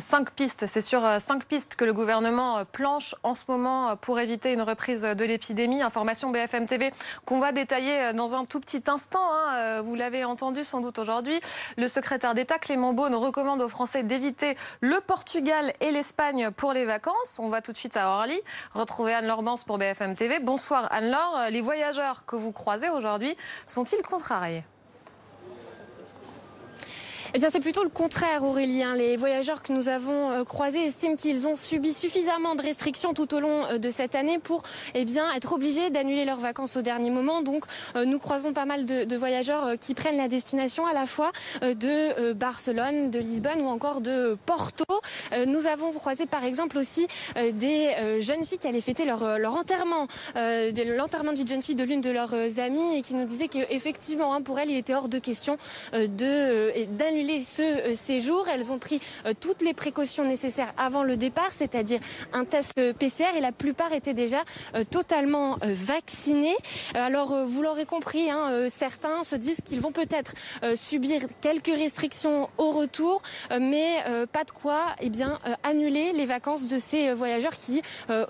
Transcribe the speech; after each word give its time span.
Cinq 0.00 0.30
pistes, 0.30 0.66
c'est 0.66 0.80
sur 0.80 1.04
euh, 1.04 1.18
cinq 1.18 1.44
pistes 1.44 1.74
que 1.74 1.84
le 1.84 1.92
gouvernement 1.92 2.58
euh, 2.58 2.64
planche 2.64 3.14
en 3.22 3.34
ce 3.34 3.44
moment 3.48 3.90
euh, 3.90 3.96
pour 3.96 4.20
éviter 4.20 4.52
une 4.52 4.62
reprise 4.62 5.02
de 5.02 5.24
l'épidémie. 5.24 5.82
Information 5.82 6.30
BFM 6.30 6.66
TV 6.66 6.92
qu'on 7.24 7.40
va 7.40 7.52
détailler 7.52 8.12
dans 8.12 8.34
un 8.34 8.44
tout 8.44 8.60
petit 8.60 8.82
instant. 8.86 9.22
Hein. 9.32 9.80
Vous 9.82 9.94
l'avez 9.94 10.24
entendu 10.24 10.64
sans 10.64 10.80
doute 10.80 10.98
aujourd'hui. 10.98 11.40
Le 11.76 11.88
secrétaire 11.88 12.34
d'État 12.34 12.58
Clément 12.58 12.92
Beaune 12.92 13.14
recommande 13.14 13.62
aux 13.62 13.68
Français 13.68 14.02
d'éviter 14.02 14.56
le 14.80 15.00
Portugal 15.00 15.72
et 15.80 15.90
l'Espagne 15.90 16.50
pour 16.50 16.72
les 16.72 16.84
vacances. 16.84 17.38
On 17.38 17.48
va 17.48 17.62
tout 17.62 17.72
de 17.72 17.76
suite 17.76 17.96
à 17.96 18.08
Orly 18.08 18.38
retrouver 18.74 19.14
Anne-Laure 19.14 19.42
pour 19.66 19.78
BFM 19.78 20.14
TV. 20.14 20.38
Bonsoir 20.40 20.88
Anne-Laure. 20.90 21.50
Les 21.50 21.60
voyageurs 21.60 22.24
que 22.26 22.36
vous 22.36 22.52
croisez 22.52 22.88
aujourd'hui 22.88 23.36
sont-ils 23.66 24.02
contrariés? 24.02 24.64
Eh 27.34 27.38
bien, 27.38 27.48
c'est 27.50 27.60
plutôt 27.60 27.82
le 27.82 27.90
contraire, 27.90 28.42
Aurélien. 28.42 28.94
Les 28.94 29.16
voyageurs 29.16 29.62
que 29.62 29.72
nous 29.72 29.88
avons 29.88 30.30
euh, 30.30 30.44
croisés 30.44 30.84
estiment 30.86 31.14
qu'ils 31.14 31.46
ont 31.46 31.54
subi 31.54 31.92
suffisamment 31.92 32.54
de 32.54 32.62
restrictions 32.62 33.12
tout 33.12 33.34
au 33.34 33.40
long 33.40 33.66
euh, 33.66 33.78
de 33.78 33.90
cette 33.90 34.14
année 34.14 34.38
pour 34.38 34.62
eh 34.94 35.04
bien, 35.04 35.30
être 35.34 35.52
obligés 35.52 35.90
d'annuler 35.90 36.24
leurs 36.24 36.40
vacances 36.40 36.76
au 36.78 36.82
dernier 36.82 37.10
moment. 37.10 37.42
Donc, 37.42 37.64
euh, 37.96 38.06
nous 38.06 38.18
croisons 38.18 38.54
pas 38.54 38.64
mal 38.64 38.86
de, 38.86 39.16
voyageurs 39.18 39.78
qui 39.80 39.94
prennent 39.94 40.16
la 40.16 40.28
destination 40.28 40.86
à 40.86 40.92
la 40.92 41.04
fois 41.06 41.32
de 41.60 42.32
Barcelone, 42.34 43.10
de 43.10 43.18
Lisbonne 43.18 43.60
ou 43.60 43.66
encore 43.66 44.00
de 44.00 44.38
Porto. 44.46 44.84
Nous 45.46 45.66
avons 45.66 45.90
croisé, 45.90 46.26
par 46.26 46.44
exemple, 46.44 46.78
aussi 46.78 47.08
des 47.34 48.20
jeunes 48.20 48.44
filles 48.44 48.58
qui 48.58 48.68
allaient 48.68 48.80
fêter 48.80 49.04
leur, 49.04 49.22
enterrement, 49.56 50.06
l'enterrement 50.36 51.32
de 51.32 51.44
jeune 51.44 51.62
fille 51.62 51.74
de 51.74 51.82
l'une 51.82 52.00
de 52.00 52.10
leurs 52.10 52.32
amies 52.60 52.98
et 52.98 53.02
qui 53.02 53.14
nous 53.14 53.24
disaient 53.24 53.48
qu'effectivement, 53.48 54.34
hein, 54.34 54.40
pour 54.40 54.60
elles, 54.60 54.70
il 54.70 54.76
était 54.76 54.94
hors 54.94 55.08
de 55.08 55.18
question 55.18 55.56
d'annuler 55.92 57.27
ce 57.28 57.62
euh, 57.62 57.94
séjour. 57.94 58.48
Elles 58.48 58.72
ont 58.72 58.78
pris 58.78 59.00
euh, 59.26 59.32
toutes 59.38 59.62
les 59.62 59.74
précautions 59.74 60.24
nécessaires 60.24 60.72
avant 60.76 61.02
le 61.02 61.16
départ, 61.16 61.50
c'est-à-dire 61.50 62.00
un 62.32 62.44
test 62.44 62.72
PCR 62.74 63.36
et 63.36 63.40
la 63.40 63.52
plupart 63.52 63.92
étaient 63.92 64.14
déjà 64.14 64.44
euh, 64.74 64.84
totalement 64.84 65.58
vaccinés. 65.62 66.56
Alors 66.94 67.44
vous 67.44 67.62
l'aurez 67.62 67.84
compris, 67.84 68.30
hein, 68.30 68.68
certains 68.68 69.22
se 69.24 69.36
disent 69.36 69.60
qu'ils 69.64 69.80
vont 69.80 69.92
peut-être 69.92 70.32
subir 70.74 71.22
quelques 71.40 71.66
restrictions 71.66 72.48
au 72.58 72.70
retour, 72.70 73.22
mais 73.60 74.04
pas 74.32 74.44
de 74.44 74.50
quoi 74.50 74.86
eh 75.00 75.10
bien, 75.10 75.38
annuler 75.62 76.12
les 76.12 76.24
vacances 76.24 76.68
de 76.68 76.78
ces 76.78 77.12
voyageurs 77.12 77.54
qui 77.54 77.82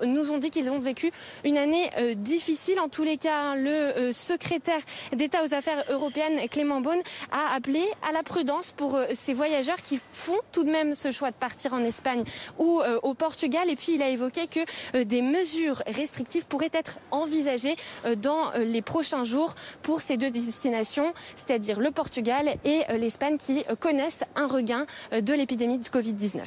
nous 0.05 0.31
ont 0.31 0.37
dit 0.37 0.49
qu'ils 0.49 0.69
ont 0.69 0.79
vécu 0.79 1.11
une 1.43 1.57
année 1.57 1.89
difficile. 2.15 2.79
En 2.79 2.89
tous 2.89 3.03
les 3.03 3.17
cas, 3.17 3.55
le 3.55 4.11
secrétaire 4.11 4.81
d'État 5.15 5.43
aux 5.43 5.53
affaires 5.53 5.83
européennes, 5.89 6.39
Clément 6.49 6.81
Beaune, 6.81 7.01
a 7.31 7.55
appelé 7.55 7.83
à 8.07 8.11
la 8.11 8.23
prudence 8.23 8.71
pour 8.79 8.95
euh, 8.95 9.07
ces 9.11 9.33
voyageurs 9.33 9.81
qui 9.81 9.99
font 10.13 10.39
tout 10.53 10.63
de 10.63 10.71
même 10.71 10.95
ce 10.95 11.11
choix 11.11 11.31
de 11.31 11.35
partir 11.35 11.73
en 11.73 11.83
Espagne 11.83 12.23
ou 12.57 12.79
euh, 12.79 12.97
au 13.03 13.13
Portugal. 13.13 13.69
Et 13.69 13.75
puis 13.75 13.95
il 13.95 14.01
a 14.01 14.07
évoqué 14.07 14.47
que 14.47 14.61
euh, 14.95 15.03
des 15.03 15.21
mesures 15.21 15.83
restrictives 15.85 16.45
pourraient 16.45 16.71
être 16.71 16.97
envisagées 17.11 17.75
dans 18.17 18.51
les 18.57 18.81
prochains 18.81 19.25
jours 19.25 19.55
pour 19.81 19.99
ces 19.99 20.15
deux 20.15 20.31
destinations, 20.31 21.13
c'est-à-dire 21.35 21.79
le 21.79 21.91
Portugal 21.91 22.55
et 22.63 22.83
l'Espagne 22.97 23.37
qui 23.37 23.65
connaissent 23.79 24.23
un 24.35 24.47
regain 24.47 24.85
de 25.11 25.33
l'épidémie 25.33 25.79
de 25.79 25.87
Covid-19. 25.87 26.45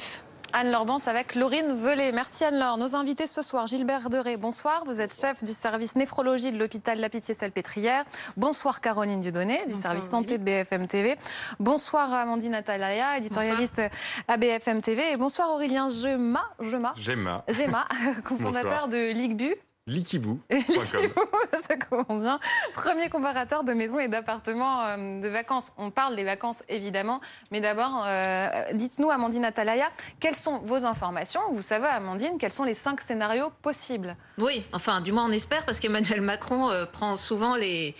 Anne 0.55 0.71
Lorbance 0.71 1.07
avec 1.07 1.33
Laurine 1.33 1.75
Velay. 1.75 2.11
Merci 2.11 2.45
Anne-Laure. 2.45 2.77
Nos 2.77 2.95
invités 2.95 3.25
ce 3.25 3.41
soir, 3.41 3.65
Gilbert 3.65 4.11
Deré, 4.11 4.37
bonsoir. 4.37 4.83
Vous 4.85 5.01
êtes 5.01 5.19
chef 5.19 5.43
du 5.43 5.51
service 5.51 5.95
néphrologie 5.95 6.51
de 6.51 6.59
l'hôpital 6.59 6.99
La 6.99 7.09
Pitié-Salpêtrière. 7.09 8.03
Bonsoir 8.37 8.79
Caroline 8.79 9.19
Dudonné 9.19 9.65
du 9.65 9.73
service 9.73 10.07
santé 10.07 10.37
de 10.37 10.43
BFM 10.43 10.87
TV. 10.87 11.15
Bonsoir 11.59 12.13
Amandine 12.13 12.53
Atalaya, 12.53 13.17
éditorialiste 13.17 13.81
à 14.27 14.37
BFM 14.37 14.83
TV. 14.83 15.13
Et 15.13 15.17
bonsoir 15.17 15.49
Aurélien 15.49 15.89
Gema. 15.89 16.43
Gema. 16.59 16.93
Gema. 16.97 17.43
Gema, 17.49 17.87
cofondateur 18.23 18.87
de 18.89 19.11
Ligbu. 19.11 19.55
Likibou.com. 19.85 20.39
ça 21.67 21.75
commence 21.75 22.21
bien. 22.21 22.39
Premier 22.73 23.09
comparateur 23.09 23.65
de 23.65 23.73
maisons 23.73 23.99
et 23.99 24.07
d'appartements 24.07 24.85
euh, 24.85 25.21
de 25.21 25.27
vacances. 25.27 25.73
On 25.77 25.91
parle 25.91 26.15
des 26.15 26.23
vacances 26.23 26.63
évidemment, 26.69 27.19
mais 27.51 27.59
d'abord, 27.59 28.03
euh, 28.05 28.47
dites-nous, 28.73 29.09
Amandine 29.09 29.43
Atalaya, 29.43 29.89
quelles 30.21 30.37
sont 30.37 30.59
vos 30.59 30.85
informations 30.85 31.41
Vous 31.51 31.61
savez, 31.61 31.87
Amandine, 31.87 32.37
quels 32.39 32.53
sont 32.53 32.63
les 32.63 32.75
cinq 32.75 33.01
scénarios 33.01 33.51
possibles? 33.61 34.15
Oui, 34.37 34.63
enfin, 34.73 35.01
du 35.01 35.11
moins 35.11 35.25
on 35.25 35.31
espère, 35.31 35.65
parce 35.65 35.81
qu'Emmanuel 35.81 36.21
Macron 36.21 36.69
euh, 36.69 36.85
prend 36.85 37.15
souvent 37.15 37.55
les, 37.57 37.93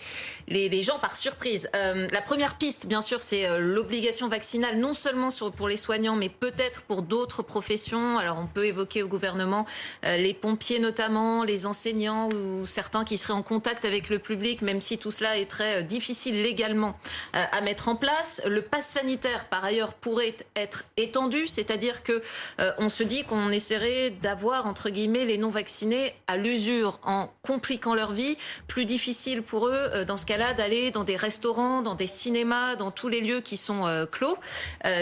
les, 0.48 0.82
gens 0.82 0.98
par 0.98 1.16
surprise. 1.16 1.68
la 1.72 2.22
première 2.22 2.56
piste, 2.56 2.86
bien 2.86 3.00
sûr, 3.00 3.20
c'est 3.20 3.58
l'obligation 3.58 4.28
vaccinale, 4.28 4.78
non 4.78 4.92
seulement 4.92 5.30
sur, 5.30 5.50
pour 5.50 5.68
les 5.68 5.76
soignants, 5.76 6.16
mais 6.16 6.28
peut-être 6.28 6.82
pour 6.82 7.02
d'autres 7.02 7.42
professions. 7.42 8.18
Alors, 8.18 8.38
on 8.38 8.46
peut 8.46 8.66
évoquer 8.66 9.02
au 9.02 9.08
gouvernement 9.08 9.66
les 10.02 10.34
pompiers 10.34 10.78
notamment, 10.78 11.44
les 11.44 11.64
enseignants 11.74 12.28
ou 12.28 12.64
certains 12.66 13.04
qui 13.04 13.18
seraient 13.18 13.32
en 13.32 13.42
contact 13.42 13.84
avec 13.84 14.08
le 14.08 14.20
public, 14.20 14.62
même 14.62 14.80
si 14.80 14.96
tout 14.96 15.10
cela 15.10 15.38
est 15.38 15.50
très 15.50 15.80
euh, 15.80 15.82
difficile 15.82 16.40
légalement 16.40 16.96
euh, 17.34 17.44
à 17.50 17.60
mettre 17.62 17.88
en 17.88 17.96
place. 17.96 18.40
Le 18.46 18.62
pass 18.62 18.86
sanitaire, 18.86 19.46
par 19.46 19.64
ailleurs, 19.64 19.92
pourrait 19.94 20.36
être 20.54 20.84
étendu, 20.96 21.48
c'est-à-dire 21.48 22.04
que 22.04 22.22
euh, 22.60 22.70
on 22.78 22.88
se 22.88 23.02
dit 23.02 23.24
qu'on 23.24 23.50
essaierait 23.50 24.10
d'avoir 24.10 24.66
entre 24.66 24.88
guillemets 24.88 25.24
les 25.24 25.36
non 25.36 25.50
vaccinés 25.50 26.14
à 26.28 26.36
l'usure 26.36 27.00
en 27.02 27.28
compliquant 27.42 27.96
leur 27.96 28.12
vie, 28.12 28.36
plus 28.68 28.84
difficile 28.84 29.42
pour 29.42 29.66
eux 29.66 30.04
dans 30.06 30.16
ce 30.16 30.26
cas-là 30.26 30.54
d'aller 30.54 30.92
dans 30.92 31.02
des 31.02 31.16
restaurants, 31.16 31.82
dans 31.82 31.96
des 31.96 32.06
cinémas, 32.06 32.76
dans 32.76 32.92
tous 32.92 33.08
les 33.08 33.20
lieux 33.20 33.40
qui 33.40 33.56
sont 33.56 34.06
clos. 34.10 34.38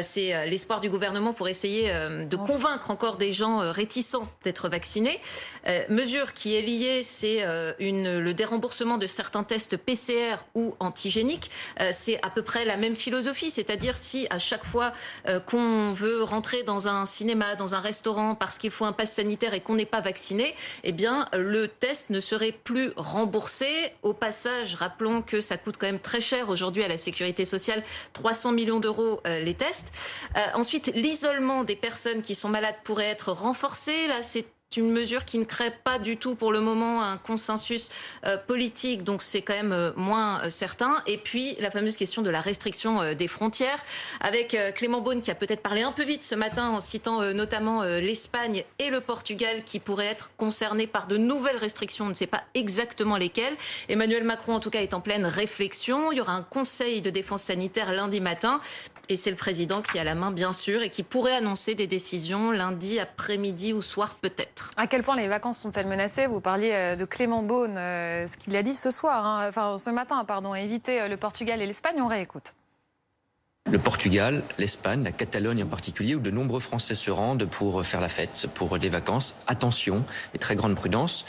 C'est 0.03 0.47
l'espoir 0.47 0.81
du 0.81 0.91
gouvernement 0.91 1.32
pour 1.32 1.49
essayer 1.49 1.93
de 1.93 2.37
convaincre 2.37 2.91
encore 2.91 3.16
des 3.16 3.32
gens 3.32 3.59
réticents 3.72 4.28
d'être 4.44 4.69
vaccinés. 4.69 5.21
Mesure 5.88 6.32
qui 6.32 6.55
est 6.55 6.62
lié, 6.62 7.03
c'est 7.03 7.39
euh, 7.43 7.73
le 7.78 8.33
déremboursement 8.33 8.99
de 8.99 9.06
certains 9.06 9.45
tests 9.45 9.77
PCR 9.77 10.37
ou 10.55 10.75
antigéniques. 10.81 11.50
Euh, 11.81 11.91
c'est 11.93 12.21
à 12.23 12.31
peu 12.31 12.43
près 12.43 12.65
la 12.65 12.77
même 12.77 12.97
philosophie, 12.97 13.50
c'est-à-dire 13.50 13.97
si 13.97 14.27
à 14.31 14.39
chaque 14.39 14.65
fois 14.65 14.93
euh, 15.28 15.41
qu'on 15.41 15.93
veut 15.93 16.23
rentrer 16.23 16.62
dans 16.62 16.89
un 16.89 17.05
cinéma, 17.05 17.56
dans 17.56 17.75
un 17.75 17.81
restaurant 17.81 18.34
parce 18.34 18.59
qu'il 18.59 18.71
faut 18.71 18.84
un 18.84 18.93
pass 18.93 19.12
sanitaire 19.12 19.55
et 19.55 19.61
qu'on 19.61 19.75
n'est 19.75 19.84
pas 19.84 20.00
vacciné, 20.00 20.55
eh 20.84 20.93
bien 20.93 21.28
le 21.34 21.69
test 21.69 22.11
ne 22.11 22.21
serait 22.21 22.53
plus 22.53 22.93
remboursé. 22.97 23.93
Au 24.03 24.12
passage, 24.12 24.75
rappelons 24.75 25.23
que 25.23 25.41
ça 25.41 25.56
coûte 25.56 25.77
quand 25.79 25.87
même 25.87 26.00
très 26.00 26.21
cher 26.21 26.49
aujourd'hui 26.49 26.83
à 26.83 26.89
la 26.89 26.97
sécurité 26.97 27.44
sociale, 27.44 27.83
300 28.12 28.53
millions 28.53 28.81
d'euros 28.81 29.21
les 29.25 29.55
tests. 29.55 29.93
ensuite, 30.55 30.93
l'isolement 30.94 31.65
des 31.65 31.77
personnes 31.77 32.23
qui 32.23 32.34
sont 32.34 32.49
malades 32.49 32.77
pourrait 32.84 33.06
être 33.06 33.33
renforcé. 33.33 34.06
Là, 34.06 34.23
c'est 34.23 34.47
une 34.77 34.91
mesure 34.91 35.25
qui 35.25 35.38
ne 35.38 35.44
crée 35.44 35.72
pas 35.84 35.99
du 35.99 36.16
tout 36.16 36.34
pour 36.34 36.53
le 36.53 36.60
moment 36.60 37.03
un 37.03 37.19
consensus 37.19 37.91
euh, 38.27 38.37
politique, 38.37 39.05
donc 39.05 39.22
c'est 39.22 39.43
quand 39.43 39.55
même 39.55 39.72
euh, 39.72 39.93
moins 39.97 40.43
euh, 40.43 40.50
certain. 40.50 41.03
Et 41.06 41.19
puis 41.19 41.56
la 41.60 41.71
fameuse 41.71 41.97
question 41.97 42.22
de 42.22 42.31
la 42.31 42.41
restriction 42.41 43.15
des 43.15 43.28
frontières, 43.28 43.82
avec 44.21 44.56
Clément 44.75 45.00
Beaune 45.00 45.22
qui 45.22 45.31
a 45.31 45.34
peut-être 45.34 45.62
parlé 45.62 45.82
un 45.82 45.93
peu 45.93 46.03
vite 46.03 46.25
ce 46.25 46.34
matin 46.34 46.69
en 46.71 46.81
citant 46.81 47.22
notamment 47.32 47.82
l'Espagne 47.82 48.65
et 48.78 48.91
le 48.91 49.00
Portugal 49.00 49.62
qui 49.65 49.78
pourraient 49.78 50.06
être 50.06 50.31
concernés 50.37 50.87
par 50.87 51.06
de 51.06 51.16
nouvelles 51.16 51.56
restrictions, 51.56 52.06
on 52.06 52.09
ne 52.09 52.15
sait 52.15 52.27
pas 52.27 52.43
exactement 52.55 53.16
lesquelles. 53.16 53.56
Emmanuel 53.88 54.25
Macron 54.25 54.55
en 54.55 54.61
tout 54.61 54.71
cas 54.71 54.81
est 54.81 54.94
en 54.94 55.00
pleine 55.00 55.25
réflexion. 55.25 56.12
Il 56.12 56.19
y 56.19 56.21
aura 56.21 56.34
un 56.34 56.43
conseil 56.43 57.03
de 57.03 57.11
défense 57.11 57.43
sanitaire 57.43 57.93
lundi 57.93 58.21
matin. 58.21 58.61
Et 59.12 59.17
c'est 59.17 59.28
le 59.28 59.37
président 59.37 59.83
qui 59.83 59.99
a 59.99 60.05
la 60.05 60.15
main, 60.15 60.31
bien 60.31 60.55
sûr, 60.55 60.81
et 60.81 60.88
qui 60.88 61.03
pourrait 61.03 61.35
annoncer 61.35 61.75
des 61.75 61.87
décisions 61.87 62.50
lundi 62.50 62.99
après-midi 62.99 63.75
ou 63.75 63.82
soir 63.82 64.14
peut-être. 64.14 64.70
À 64.79 64.87
quel 64.87 65.03
point 65.03 65.17
les 65.17 65.29
vacances 65.29 65.59
sont-elles 65.59 65.87
menacées? 65.87 66.26
Vous 66.26 66.41
parliez 66.41 66.70
euh, 66.73 66.97
de 66.97 67.05
Clément 67.05 67.43
Beaune, 67.43 67.76
euh, 67.76 68.26
ce 68.26 68.38
qu'il 68.38 68.56
a 68.56 68.62
dit 68.62 68.73
ce 68.73 68.91
soir, 68.91 69.26
hein, 69.26 69.47
enfin 69.50 69.76
ce 69.76 69.91
matin, 69.91 70.25
pardon, 70.25 70.55
éviter 70.55 71.03
euh, 71.03 71.09
le 71.09 71.19
Portugal 71.19 71.61
et 71.61 71.67
l'Espagne. 71.67 71.97
On 72.00 72.06
réécoute. 72.06 72.55
Le 73.70 73.79
Portugal, 73.79 74.43
l'Espagne, 74.56 75.05
la 75.05 75.12
Catalogne 75.12 75.62
en 75.62 75.67
particulier, 75.67 76.15
où 76.15 76.20
de 76.20 76.31
nombreux 76.31 76.61
Français 76.61 76.94
se 76.94 77.11
rendent 77.11 77.44
pour 77.44 77.85
faire 77.85 78.00
la 78.00 78.08
fête, 78.08 78.47
pour 78.55 78.79
des 78.79 78.88
vacances. 78.88 79.35
Attention 79.47 80.06
et 80.32 80.38
très 80.38 80.56
grande 80.56 80.75
prudence. 80.75 81.26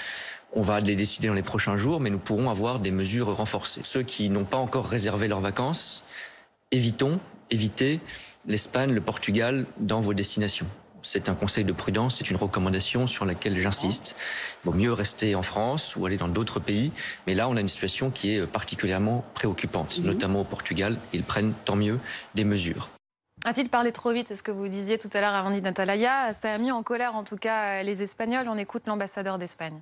On 0.54 0.62
va 0.62 0.80
les 0.80 0.96
décider 0.96 1.28
dans 1.28 1.34
les 1.34 1.44
prochains 1.44 1.76
jours, 1.76 2.00
mais 2.00 2.10
nous 2.10 2.18
pourrons 2.18 2.50
avoir 2.50 2.80
des 2.80 2.92
mesures 2.92 3.36
renforcées. 3.36 3.82
Ceux 3.84 4.04
qui 4.04 4.30
n'ont 4.30 4.46
pas 4.46 4.56
encore 4.56 4.88
réservé 4.88 5.28
leurs 5.28 5.42
vacances, 5.42 6.06
évitons 6.72 7.20
éviter 7.52 8.00
l'Espagne, 8.48 8.92
le 8.92 9.02
Portugal 9.02 9.66
dans 9.78 10.02
vos 10.02 10.14
destinations. 10.14 10.68
C'est 11.02 11.28
un 11.28 11.36
conseil 11.36 11.66
de 11.66 11.74
prudence, 11.74 12.18
c'est 12.18 12.30
une 12.30 12.38
recommandation 12.38 13.08
sur 13.08 13.26
laquelle 13.26 13.60
j'insiste. 13.60 14.16
Il 14.64 14.72
vaut 14.72 14.78
mieux 14.78 14.94
rester 14.94 15.36
en 15.36 15.42
France 15.42 15.96
ou 15.96 16.06
aller 16.06 16.18
dans 16.18 16.30
d'autres 16.30 16.60
pays. 16.60 16.92
Mais 17.28 17.36
là, 17.36 17.50
on 17.50 17.58
a 17.58 17.60
une 17.62 17.68
situation 17.68 18.10
qui 18.10 18.34
est 18.34 18.48
particulièrement 18.48 19.26
préoccupante, 19.34 20.00
mhm. 20.00 20.06
notamment 20.06 20.42
au 20.42 20.46
Portugal. 20.46 20.98
Ils 21.12 21.24
prennent 21.24 21.54
tant 21.66 21.76
mieux 21.76 22.00
des 22.36 22.46
mesures. 22.46 22.90
A-t-il 23.46 23.68
parlé 23.68 23.92
trop 23.92 24.14
vite 24.14 24.30
C'est 24.30 24.38
ce 24.38 24.44
que 24.44 24.52
vous 24.52 24.70
disiez 24.70 24.98
tout 24.98 25.10
à 25.14 25.20
l'heure, 25.20 25.34
avant 25.34 25.50
Natalaya. 25.50 26.32
Ça 26.32 26.54
a 26.54 26.58
mis 26.58 26.72
en 26.72 26.84
colère, 26.84 27.16
en 27.16 27.26
tout 27.26 27.36
cas, 27.36 27.84
les 27.84 28.02
Espagnols. 28.02 28.48
On 28.48 28.58
écoute 28.58 28.88
l'ambassadeur 28.88 29.38
d'Espagne. 29.38 29.82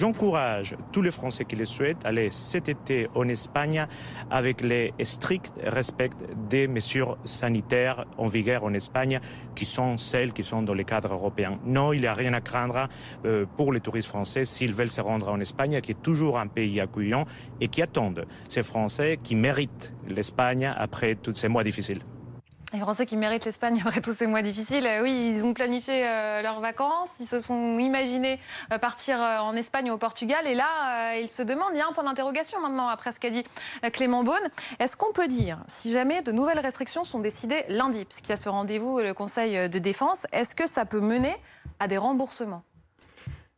J'encourage 0.00 0.74
tous 0.90 1.02
les 1.02 1.12
Français 1.12 1.44
qui 1.44 1.54
le 1.54 1.64
souhaitent 1.64 2.04
à 2.04 2.08
aller 2.08 2.28
cet 2.32 2.68
été 2.68 3.06
en 3.14 3.28
Espagne 3.28 3.86
avec 4.28 4.60
les 4.60 4.92
stricts 5.04 5.52
respect 5.62 6.10
des 6.50 6.66
mesures 6.66 7.16
sanitaires 7.22 8.04
en 8.18 8.26
vigueur 8.26 8.64
en 8.64 8.74
Espagne 8.74 9.20
qui 9.54 9.64
sont 9.64 9.96
celles 9.96 10.32
qui 10.32 10.42
sont 10.42 10.62
dans 10.62 10.74
les 10.74 10.84
cadres 10.84 11.14
européens. 11.14 11.60
Non, 11.64 11.92
il 11.92 12.00
n'y 12.00 12.08
a 12.08 12.12
rien 12.12 12.32
à 12.32 12.40
craindre 12.40 12.88
euh, 13.24 13.46
pour 13.56 13.72
les 13.72 13.78
touristes 13.78 14.08
français 14.08 14.44
s'ils 14.44 14.74
veulent 14.74 14.90
se 14.90 15.00
rendre 15.00 15.28
en 15.28 15.38
Espagne, 15.38 15.80
qui 15.80 15.92
est 15.92 16.02
toujours 16.02 16.40
un 16.40 16.48
pays 16.48 16.80
accueillant 16.80 17.24
et 17.60 17.68
qui 17.68 17.80
attendent 17.80 18.26
ces 18.48 18.64
Français 18.64 19.20
qui 19.22 19.36
méritent 19.36 19.94
l'Espagne 20.08 20.74
après 20.76 21.14
tous 21.14 21.36
ces 21.36 21.46
mois 21.46 21.62
difficiles. 21.62 22.00
Les 22.74 22.80
Français 22.80 23.06
qui 23.06 23.16
méritent 23.16 23.44
l'Espagne 23.44 23.80
après 23.86 24.00
tous 24.00 24.14
ces 24.14 24.26
mois 24.26 24.42
difficiles, 24.42 24.84
euh, 24.84 25.00
oui, 25.00 25.36
ils 25.36 25.44
ont 25.44 25.54
planifié 25.54 26.04
euh, 26.04 26.42
leurs 26.42 26.58
vacances, 26.58 27.10
ils 27.20 27.26
se 27.26 27.38
sont 27.38 27.78
imaginés 27.78 28.40
euh, 28.72 28.78
partir 28.78 29.20
en 29.20 29.54
Espagne 29.54 29.92
ou 29.92 29.94
au 29.94 29.96
Portugal, 29.96 30.44
et 30.48 30.54
là, 30.54 31.14
ils 31.16 31.30
se 31.30 31.42
demandent, 31.42 31.70
il 31.72 31.78
y 31.78 31.80
a 31.80 31.86
un 31.86 31.92
point 31.92 32.02
d'interrogation 32.02 32.60
maintenant 32.60 32.88
après 32.88 33.12
ce 33.12 33.20
qu'a 33.20 33.30
dit 33.30 33.44
Clément 33.92 34.24
Beaune. 34.24 34.50
Est-ce 34.80 34.96
qu'on 34.96 35.12
peut 35.12 35.28
dire, 35.28 35.58
si 35.68 35.92
jamais 35.92 36.22
de 36.22 36.32
nouvelles 36.32 36.58
restrictions 36.58 37.04
sont 37.04 37.20
décidées 37.20 37.62
lundi, 37.68 38.04
puisqu'il 38.04 38.30
y 38.30 38.32
a 38.32 38.36
ce 38.36 38.48
rendez-vous, 38.48 38.98
le 38.98 39.14
Conseil 39.14 39.68
de 39.68 39.78
défense, 39.78 40.26
est-ce 40.32 40.56
que 40.56 40.68
ça 40.68 40.84
peut 40.84 41.00
mener 41.00 41.34
à 41.78 41.86
des 41.86 41.96
remboursements? 41.96 42.64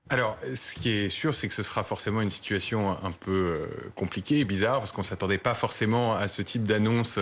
Alors, 0.08 0.38
ce 0.55 0.76
qui 0.76 0.91
est 0.91 1.08
sûr, 1.08 1.35
c'est 1.35 1.49
que 1.49 1.55
ce 1.55 1.64
sera 1.64 1.82
forcément 1.82 2.20
une 2.20 2.31
situation 2.31 2.97
un 3.03 3.11
peu 3.11 3.32
euh, 3.32 3.67
compliquée 3.97 4.38
et 4.38 4.44
bizarre, 4.44 4.79
parce 4.79 4.93
qu'on 4.93 5.03
s'attendait 5.03 5.37
pas 5.37 5.55
forcément 5.55 6.14
à 6.14 6.29
ce 6.29 6.43
type 6.43 6.62
d'annonce 6.62 7.19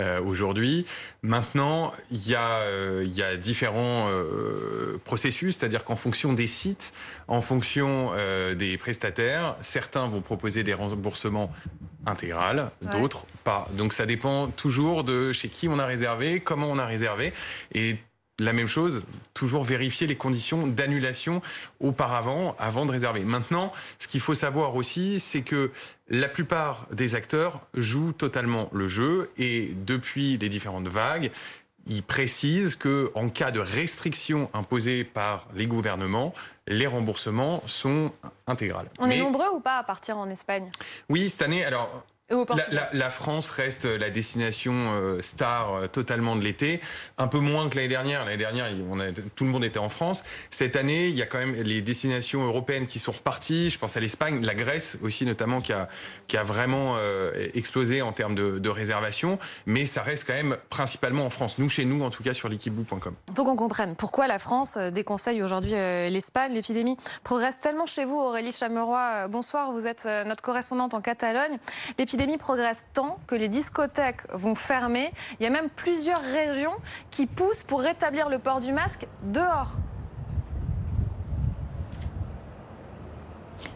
euh, 0.00 0.20
aujourd'hui. 0.20 0.84
Maintenant, 1.22 1.92
il 2.10 2.26
y 2.28 2.34
a, 2.34 2.58
euh, 2.62 3.04
il 3.06 3.12
y 3.12 3.22
a 3.22 3.36
différents 3.36 4.10
processus, 5.04 5.56
c'est-à-dire 5.56 5.84
qu'en 5.84 5.94
fonction 5.94 6.32
des 6.32 6.48
sites, 6.48 6.92
en 7.28 7.40
fonction 7.40 8.12
des 8.56 8.76
prestataires, 8.78 9.56
certains 9.60 10.08
vont 10.08 10.20
proposer 10.20 10.62
des 10.62 10.74
remboursements 10.74 11.52
intégrales, 12.06 12.70
d'autres 12.92 13.26
pas. 13.44 13.68
Donc 13.72 13.92
ça 13.92 14.06
dépend 14.06 14.48
toujours 14.48 15.04
de 15.04 15.32
chez 15.32 15.48
qui 15.48 15.68
on 15.68 15.78
a 15.78 15.86
réservé, 15.86 16.40
comment 16.40 16.70
on 16.70 16.78
a 16.78 16.86
réservé, 16.86 17.32
et 17.72 17.96
la 18.38 18.52
même 18.52 18.66
chose, 18.66 19.02
toujours 19.32 19.64
vérifier 19.64 20.06
les 20.06 20.16
conditions 20.16 20.66
d'annulation 20.66 21.40
auparavant, 21.80 22.56
avant 22.58 22.84
de 22.86 22.90
réserver. 22.90 23.20
Maintenant, 23.20 23.72
ce 23.98 24.08
qu'il 24.08 24.20
faut 24.20 24.34
savoir 24.34 24.74
aussi, 24.74 25.20
c'est 25.20 25.42
que 25.42 25.70
la 26.08 26.28
plupart 26.28 26.86
des 26.92 27.14
acteurs 27.14 27.60
jouent 27.74 28.12
totalement 28.12 28.68
le 28.72 28.88
jeu 28.88 29.30
et 29.38 29.72
depuis 29.86 30.36
les 30.38 30.48
différentes 30.48 30.88
vagues, 30.88 31.30
ils 31.86 32.02
précisent 32.02 32.76
que 32.76 33.12
en 33.14 33.28
cas 33.28 33.50
de 33.50 33.60
restrictions 33.60 34.50
imposées 34.54 35.04
par 35.04 35.46
les 35.54 35.66
gouvernements, 35.66 36.34
les 36.66 36.86
remboursements 36.86 37.62
sont 37.66 38.10
intégrales. 38.46 38.88
On 38.98 39.10
est 39.10 39.18
nombreux 39.18 39.48
ou 39.54 39.60
pas 39.60 39.78
à 39.78 39.84
partir 39.84 40.16
en 40.16 40.28
Espagne? 40.30 40.70
Oui, 41.08 41.28
cette 41.28 41.42
année, 41.42 41.64
alors 41.64 42.04
la, 42.30 43.10
France 43.10 43.50
reste 43.50 43.84
la 43.84 44.08
destination 44.08 44.72
euh, 44.72 45.20
star 45.20 45.74
euh, 45.74 45.86
totalement 45.88 46.36
de 46.36 46.42
l'été, 46.42 46.80
un 47.18 47.26
peu 47.26 47.38
moins 47.38 47.68
que 47.68 47.76
l'année 47.76 47.88
dernière. 47.88 48.24
L'année 48.24 48.38
dernière, 48.38 48.66
on 48.90 48.98
a, 48.98 49.12
tout 49.12 49.44
le 49.44 49.50
monde 49.50 49.64
était 49.64 49.78
en 49.78 49.90
France. 49.90 50.24
Cette 50.50 50.74
année, 50.74 51.08
il 51.08 51.14
y 51.14 51.20
a 51.20 51.26
quand 51.26 51.38
même 51.38 51.52
les 51.52 51.82
destinations 51.82 52.44
européennes 52.46 52.86
qui 52.86 52.98
sont 52.98 53.12
reparties. 53.12 53.68
Je 53.68 53.78
pense 53.78 53.98
à 53.98 54.00
l'Espagne, 54.00 54.42
la 54.42 54.54
Grèce 54.54 54.96
aussi 55.02 55.26
notamment, 55.26 55.60
qui 55.60 55.74
a, 55.74 55.88
qui 56.26 56.38
a 56.38 56.42
vraiment 56.42 56.96
euh, 56.96 57.30
explosé 57.52 58.00
en 58.00 58.12
termes 58.12 58.34
de, 58.34 58.58
de 58.58 58.68
réservation. 58.70 59.38
Mais 59.66 59.84
ça 59.84 60.02
reste 60.02 60.26
quand 60.26 60.34
même 60.34 60.56
principalement 60.70 61.26
en 61.26 61.30
France. 61.30 61.58
Nous, 61.58 61.68
chez 61.68 61.84
nous, 61.84 62.02
en 62.02 62.10
tout 62.10 62.22
cas, 62.22 62.32
sur 62.32 62.48
l'équipebook.com. 62.48 63.14
Il 63.28 63.34
faut 63.34 63.44
qu'on 63.44 63.56
comprenne 63.56 63.96
pourquoi 63.96 64.28
la 64.28 64.38
France 64.38 64.78
déconseille 64.78 65.42
aujourd'hui 65.42 65.72
l'Espagne. 65.72 66.54
L'épidémie 66.54 66.96
progresse 67.22 67.60
tellement 67.60 67.86
chez 67.86 68.06
vous, 68.06 68.18
Aurélie 68.18 68.52
Chameroy. 68.52 69.28
Bonsoir, 69.28 69.72
vous 69.72 69.86
êtes 69.86 70.06
notre 70.26 70.42
correspondante 70.42 70.94
en 70.94 71.02
Catalogne 71.02 71.58
l'épidémie 71.98 72.13
progresse 72.38 72.86
tant 72.92 73.18
que 73.26 73.34
les 73.34 73.48
discothèques 73.48 74.22
vont 74.32 74.54
fermer. 74.54 75.12
Il 75.38 75.44
y 75.44 75.46
a 75.46 75.50
même 75.50 75.68
plusieurs 75.68 76.22
régions 76.22 76.74
qui 77.10 77.26
poussent 77.26 77.62
pour 77.62 77.80
rétablir 77.80 78.28
le 78.28 78.38
port 78.38 78.60
du 78.60 78.72
masque 78.72 79.06
dehors. 79.22 79.72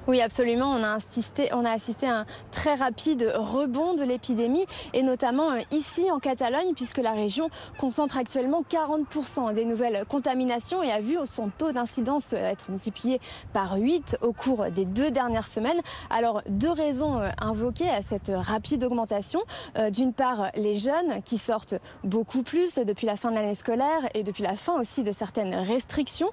Oui, 0.09 0.23
absolument. 0.23 0.71
On 0.71 0.83
a, 0.83 0.95
assisté, 0.95 1.51
on 1.53 1.67
a 1.67 1.71
assisté 1.71 2.07
à 2.07 2.21
un 2.21 2.27
très 2.51 2.75
rapide 2.75 3.31
rebond 3.37 3.93
de 3.93 4.03
l'épidémie, 4.03 4.65
et 4.95 5.03
notamment 5.03 5.53
euh, 5.53 5.59
ici 5.71 6.11
en 6.11 6.19
Catalogne, 6.19 6.73
puisque 6.75 6.97
la 6.97 7.13
région 7.13 7.51
concentre 7.79 8.17
actuellement 8.17 8.63
40% 8.63 9.53
des 9.53 9.67
nouvelles 9.67 10.07
contaminations 10.09 10.83
et 10.83 10.91
a 10.91 11.01
vu 11.01 11.19
son 11.27 11.51
taux 11.51 11.73
d'incidence 11.73 12.33
euh, 12.33 12.37
être 12.37 12.71
multiplié 12.71 13.21
par 13.53 13.77
8 13.77 14.17
au 14.23 14.33
cours 14.33 14.71
des 14.71 14.87
deux 14.87 15.11
dernières 15.11 15.47
semaines. 15.47 15.79
Alors, 16.09 16.41
deux 16.49 16.73
raisons 16.73 17.19
euh, 17.19 17.29
invoquées 17.39 17.91
à 17.91 18.01
cette 18.01 18.33
rapide 18.35 18.85
augmentation. 18.85 19.41
D'une 19.93 20.15
part, 20.15 20.51
les 20.55 20.75
jeunes 20.75 21.23
qui 21.25 21.37
sortent 21.37 21.75
beaucoup 22.03 22.43
plus 22.43 22.77
depuis 22.77 23.07
la 23.07 23.17
fin 23.17 23.31
de 23.31 23.35
l'année 23.35 23.55
scolaire 23.55 24.09
et 24.15 24.23
depuis 24.23 24.43
la 24.43 24.55
fin 24.55 24.81
aussi 24.81 25.03
de 25.03 25.13
certaines 25.13 25.55
restrictions. 25.55 26.31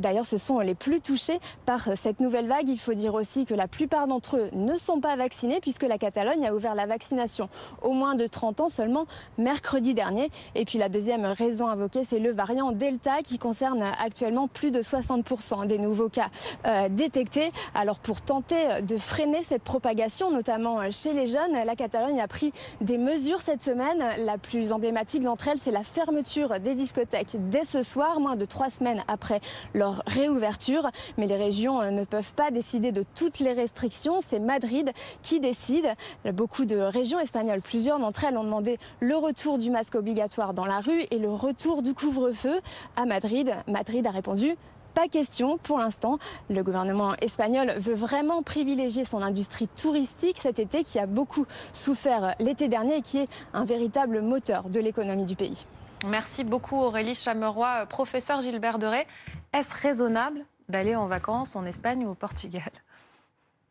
D'ailleurs, 0.00 0.26
ce 0.26 0.38
sont 0.38 0.60
les 0.60 0.74
plus 0.74 1.00
touchés 1.00 1.38
par 1.66 1.96
cette 1.96 2.20
nouvelle 2.20 2.46
vague. 2.46 2.68
Il 2.68 2.78
faut 2.78 2.94
dire 2.94 3.17
aussi 3.18 3.46
que 3.46 3.54
la 3.54 3.68
plupart 3.68 4.06
d'entre 4.06 4.36
eux 4.36 4.48
ne 4.52 4.76
sont 4.76 5.00
pas 5.00 5.16
vaccinés 5.16 5.60
puisque 5.60 5.82
la 5.82 5.98
Catalogne 5.98 6.46
a 6.46 6.54
ouvert 6.54 6.74
la 6.74 6.86
vaccination 6.86 7.48
aux 7.82 7.92
moins 7.92 8.14
de 8.14 8.26
30 8.26 8.60
ans 8.60 8.68
seulement 8.68 9.06
mercredi 9.36 9.94
dernier. 9.94 10.30
Et 10.54 10.64
puis 10.64 10.78
la 10.78 10.88
deuxième 10.88 11.24
raison 11.24 11.68
invoquée, 11.68 12.04
c'est 12.04 12.18
le 12.18 12.32
variant 12.32 12.72
Delta 12.72 13.22
qui 13.22 13.38
concerne 13.38 13.82
actuellement 13.82 14.48
plus 14.48 14.70
de 14.70 14.80
60% 14.80 15.66
des 15.66 15.78
nouveaux 15.78 16.08
cas 16.08 16.28
euh, 16.66 16.88
détectés. 16.88 17.50
Alors 17.74 17.98
pour 17.98 18.20
tenter 18.20 18.82
de 18.82 18.96
freiner 18.96 19.42
cette 19.42 19.62
propagation, 19.62 20.30
notamment 20.30 20.90
chez 20.90 21.12
les 21.12 21.26
jeunes, 21.26 21.52
la 21.52 21.76
Catalogne 21.76 22.20
a 22.20 22.28
pris 22.28 22.52
des 22.80 22.98
mesures 22.98 23.40
cette 23.40 23.62
semaine. 23.62 24.02
La 24.24 24.38
plus 24.38 24.72
emblématique 24.72 25.22
d'entre 25.22 25.48
elles, 25.48 25.58
c'est 25.60 25.70
la 25.70 25.84
fermeture 25.84 26.60
des 26.60 26.74
discothèques 26.74 27.36
dès 27.50 27.64
ce 27.64 27.82
soir, 27.82 28.20
moins 28.20 28.36
de 28.36 28.44
trois 28.44 28.70
semaines 28.70 29.02
après 29.08 29.40
leur 29.74 30.02
réouverture. 30.06 30.88
Mais 31.16 31.26
les 31.26 31.36
régions 31.36 31.90
ne 31.90 32.04
peuvent 32.04 32.32
pas 32.34 32.50
décider 32.50 32.92
de 32.92 33.04
toutes 33.14 33.38
les 33.38 33.52
restrictions. 33.52 34.18
C'est 34.26 34.38
Madrid 34.38 34.92
qui 35.22 35.40
décide. 35.40 35.94
Beaucoup 36.32 36.64
de 36.64 36.76
régions 36.76 37.18
espagnoles, 37.18 37.62
plusieurs 37.62 37.98
d'entre 37.98 38.24
elles 38.24 38.36
ont 38.36 38.44
demandé 38.44 38.78
le 39.00 39.16
retour 39.16 39.58
du 39.58 39.70
masque 39.70 39.94
obligatoire 39.94 40.54
dans 40.54 40.66
la 40.66 40.80
rue 40.80 41.02
et 41.10 41.18
le 41.18 41.30
retour 41.30 41.82
du 41.82 41.94
couvre-feu 41.94 42.60
à 42.96 43.06
Madrid. 43.06 43.54
Madrid 43.66 44.06
a 44.06 44.10
répondu 44.10 44.56
pas 44.94 45.06
question 45.06 45.58
pour 45.58 45.78
l'instant. 45.78 46.18
Le 46.50 46.62
gouvernement 46.62 47.14
espagnol 47.20 47.72
veut 47.78 47.94
vraiment 47.94 48.42
privilégier 48.42 49.04
son 49.04 49.22
industrie 49.22 49.68
touristique 49.68 50.38
cet 50.38 50.58
été 50.58 50.82
qui 50.82 50.98
a 50.98 51.06
beaucoup 51.06 51.46
souffert 51.72 52.34
l'été 52.40 52.68
dernier 52.68 52.96
et 52.96 53.02
qui 53.02 53.18
est 53.18 53.28
un 53.52 53.64
véritable 53.64 54.22
moteur 54.22 54.68
de 54.68 54.80
l'économie 54.80 55.24
du 55.24 55.36
pays. 55.36 55.66
Merci 56.06 56.44
beaucoup 56.44 56.76
Aurélie 56.76 57.14
Chameroy, 57.14 57.86
professeur 57.86 58.40
Gilbert 58.42 58.78
Deray. 58.78 59.06
Est-ce 59.52 59.72
raisonnable 59.74 60.44
d'aller 60.68 60.94
en 60.94 61.06
vacances 61.06 61.56
en 61.56 61.64
Espagne 61.64 62.04
ou 62.04 62.10
au 62.10 62.14
Portugal? 62.14 62.70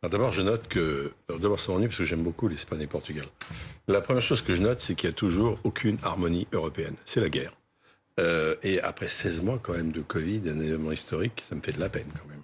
D'abord, 0.04 0.32
je 0.32 0.42
note 0.42 0.68
que. 0.68 1.12
D'abord, 1.28 1.60
ça 1.60 1.72
m'ennuie 1.72 1.88
parce 1.88 1.98
que 1.98 2.04
j'aime 2.04 2.24
beaucoup 2.24 2.48
l'Espagne 2.48 2.80
et 2.80 2.84
le 2.84 2.88
Portugal. 2.88 3.26
La 3.88 4.02
première 4.02 4.22
chose 4.22 4.42
que 4.42 4.56
je 4.56 4.62
note, 4.62 4.80
c'est 4.80 4.96
qu'il 4.96 5.10
n'y 5.10 5.14
a 5.14 5.18
toujours 5.18 5.60
aucune 5.64 5.98
harmonie 6.04 6.48
européenne. 6.54 6.96
C'est 7.06 7.20
la 7.20 7.30
guerre. 7.30 7.54
Euh, 8.20 8.56
et 8.64 8.80
après 8.82 9.10
16 9.10 9.42
mois, 9.42 9.60
quand 9.62 9.74
même, 9.74 9.92
de 9.92 10.02
Covid, 10.02 10.42
un 10.48 10.60
événement 10.60 10.92
historique, 10.92 11.44
ça 11.48 11.56
me 11.56 11.62
fait 11.62 11.72
de 11.72 11.80
la 11.80 11.90
peine, 11.90 12.08
quand 12.14 12.28
même. 12.30 12.42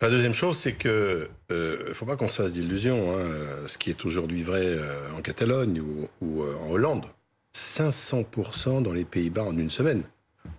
La 0.00 0.10
deuxième 0.10 0.34
chose, 0.34 0.58
c'est 0.58 0.72
que 0.72 1.28
euh, 1.52 1.94
faut 1.94 2.06
pas 2.06 2.16
qu'on 2.16 2.28
se 2.28 2.42
fasse 2.42 2.52
d'illusions. 2.52 3.16
Hein, 3.16 3.28
ce 3.68 3.78
qui 3.78 3.90
est 3.90 4.04
aujourd'hui 4.04 4.42
vrai 4.42 4.64
euh, 4.64 5.12
en 5.16 5.22
Catalogne 5.22 5.80
ou, 6.20 6.42
en 6.42 6.70
Hollande, 6.70 7.06
500% 7.54 8.82
dans 8.82 8.92
les 8.92 9.04
Pays-Bas 9.04 9.44
en 9.44 9.56
une 9.56 9.70
semaine. 9.70 10.02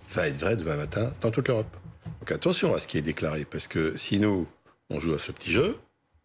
Ça 0.07 0.21
va 0.21 0.27
être 0.29 0.39
vrai 0.39 0.55
demain 0.55 0.77
matin 0.77 1.11
dans 1.19 1.31
toute 1.31 1.49
l'Europe. 1.49 1.75
Donc 2.21 2.31
attention 2.31 2.73
à 2.73 2.79
ce 2.79 2.87
qui 2.87 2.97
est 2.97 3.01
déclaré, 3.01 3.43
parce 3.43 3.67
que 3.67 3.97
si 3.97 4.17
nous, 4.19 4.47
on 4.93 4.99
joue 4.99 5.13
à 5.13 5.19
ce 5.19 5.31
petit 5.31 5.51
jeu 5.51 5.77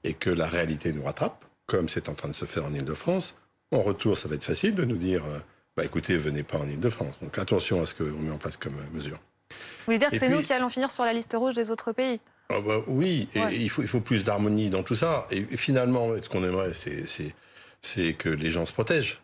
et 0.04 0.14
que 0.14 0.30
la 0.30 0.46
réalité 0.46 0.92
nous 0.92 1.02
rattrape, 1.02 1.44
comme 1.66 1.88
c'est 1.88 2.08
en 2.08 2.14
train 2.14 2.28
de 2.28 2.34
se 2.34 2.44
faire 2.44 2.64
en 2.64 2.72
Ile-de-France, 2.72 3.40
en 3.72 3.82
retour, 3.82 4.16
ça 4.16 4.28
va 4.28 4.36
être 4.36 4.44
facile 4.44 4.74
de 4.74 4.84
nous 4.84 4.96
dire 4.96 5.24
euh, 5.24 5.38
bah 5.76 5.84
écoutez, 5.84 6.16
venez 6.16 6.42
pas 6.42 6.58
en 6.58 6.68
Ile-de-France. 6.68 7.18
Donc 7.20 7.36
attention 7.38 7.82
à 7.82 7.86
ce 7.86 7.94
qu'on 7.94 8.18
met 8.18 8.30
en 8.30 8.38
place 8.38 8.56
comme 8.56 8.76
euh, 8.76 8.94
mesure. 8.96 9.18
Vous 9.50 9.56
voulez 9.86 9.98
dire 9.98 10.10
que 10.10 10.18
c'est 10.18 10.28
nous 10.28 10.42
qui 10.42 10.52
allons 10.52 10.68
finir 10.68 10.90
sur 10.90 11.04
la 11.04 11.12
liste 11.12 11.34
rouge 11.34 11.54
des 11.54 11.70
autres 11.70 11.92
pays? 11.92 12.20
Ah 12.50 12.60
bah 12.60 12.82
Oui, 12.86 13.28
et 13.34 13.56
il, 13.56 13.70
faut, 13.70 13.82
il 13.82 13.88
faut 13.88 14.00
plus 14.00 14.24
d'harmonie 14.24 14.70
dans 14.70 14.82
tout 14.82 14.94
ça. 14.94 15.26
Et, 15.30 15.44
finalement, 15.56 16.10
ce 16.20 16.28
qu'on 16.28 16.44
aimerait, 16.44 16.72
c'est 16.74 18.12
que 18.14 18.28
les 18.28 18.50
gens 18.50 18.66
se 18.66 18.72
protègent. 18.72 19.20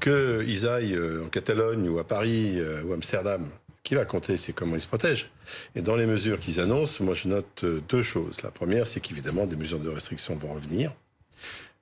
Qu'ils 0.00 0.66
aillent 0.66 0.96
euh, 0.96 1.24
en 1.24 1.28
Catalogne 1.28 1.88
ou 1.88 1.98
à 1.98 2.04
Paris 2.04 2.60
ou 2.84 2.92
à 2.92 2.94
Amsterdam 2.94 3.50
qui 3.84 3.94
va 3.94 4.04
compter, 4.04 4.36
c'est 4.36 4.52
comment 4.52 4.74
ils 4.74 4.80
se 4.80 4.88
protègent. 4.88 5.30
Et 5.74 5.82
dans 5.82 5.96
les 5.96 6.06
mesures 6.06 6.40
qu'ils 6.40 6.60
annoncent, 6.60 7.02
moi 7.02 7.14
je 7.14 7.28
note 7.28 7.64
euh, 7.64 7.82
deux 7.88 8.02
choses. 8.02 8.42
La 8.42 8.50
première, 8.50 8.86
c'est 8.86 9.00
qu'évidemment, 9.00 9.46
des 9.46 9.56
mesures 9.56 9.80
de 9.80 9.88
restriction 9.88 10.36
vont 10.36 10.54
revenir. 10.54 10.92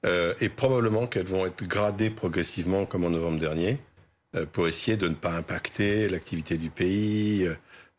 Euh, 0.05 0.35
et 0.41 0.49
probablement 0.49 1.07
qu'elles 1.07 1.27
vont 1.27 1.47
être 1.47 1.65
gradées 1.65 2.11
progressivement, 2.11 2.87
comme 2.87 3.05
en 3.05 3.11
novembre 3.11 3.39
dernier, 3.39 3.79
euh, 4.35 4.47
pour 4.51 4.67
essayer 4.67 4.97
de 4.97 5.09
ne 5.09 5.15
pas 5.15 5.37
impacter 5.37 6.09
l'activité 6.09 6.59
du 6.59 6.71
pays, 6.71 7.49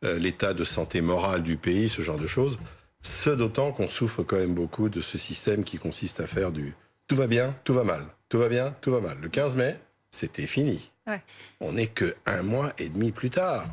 l'état 0.01 0.53
de 0.53 0.65
santé 0.65 0.99
morale 0.99 1.43
du 1.43 1.55
pays, 1.55 1.87
ce 1.87 2.01
genre 2.01 2.17
de 2.17 2.27
choses. 2.27 2.59
Ce 3.01 3.29
d'autant 3.29 3.71
qu'on 3.71 3.87
souffre 3.87 4.21
quand 4.21 4.35
même 4.35 4.53
beaucoup 4.53 4.89
de 4.89 4.99
ce 4.99 5.17
système 5.17 5.63
qui 5.63 5.77
consiste 5.77 6.19
à 6.19 6.27
faire 6.27 6.51
du 6.51 6.75
tout 7.07 7.15
va 7.15 7.27
bien, 7.27 7.55
tout 7.63 7.73
va 7.73 7.83
mal, 7.83 8.05
tout 8.29 8.37
va 8.37 8.49
bien, 8.49 8.75
tout 8.81 8.91
va 8.91 9.01
mal. 9.01 9.17
Le 9.21 9.29
15 9.29 9.55
mai, 9.55 9.77
c'était 10.11 10.47
fini. 10.47 10.91
On 11.59 11.73
n'est 11.73 11.87
que 11.87 12.15
un 12.25 12.43
mois 12.43 12.71
et 12.77 12.89
demi 12.89 13.11
plus 13.11 13.29
tard. 13.29 13.67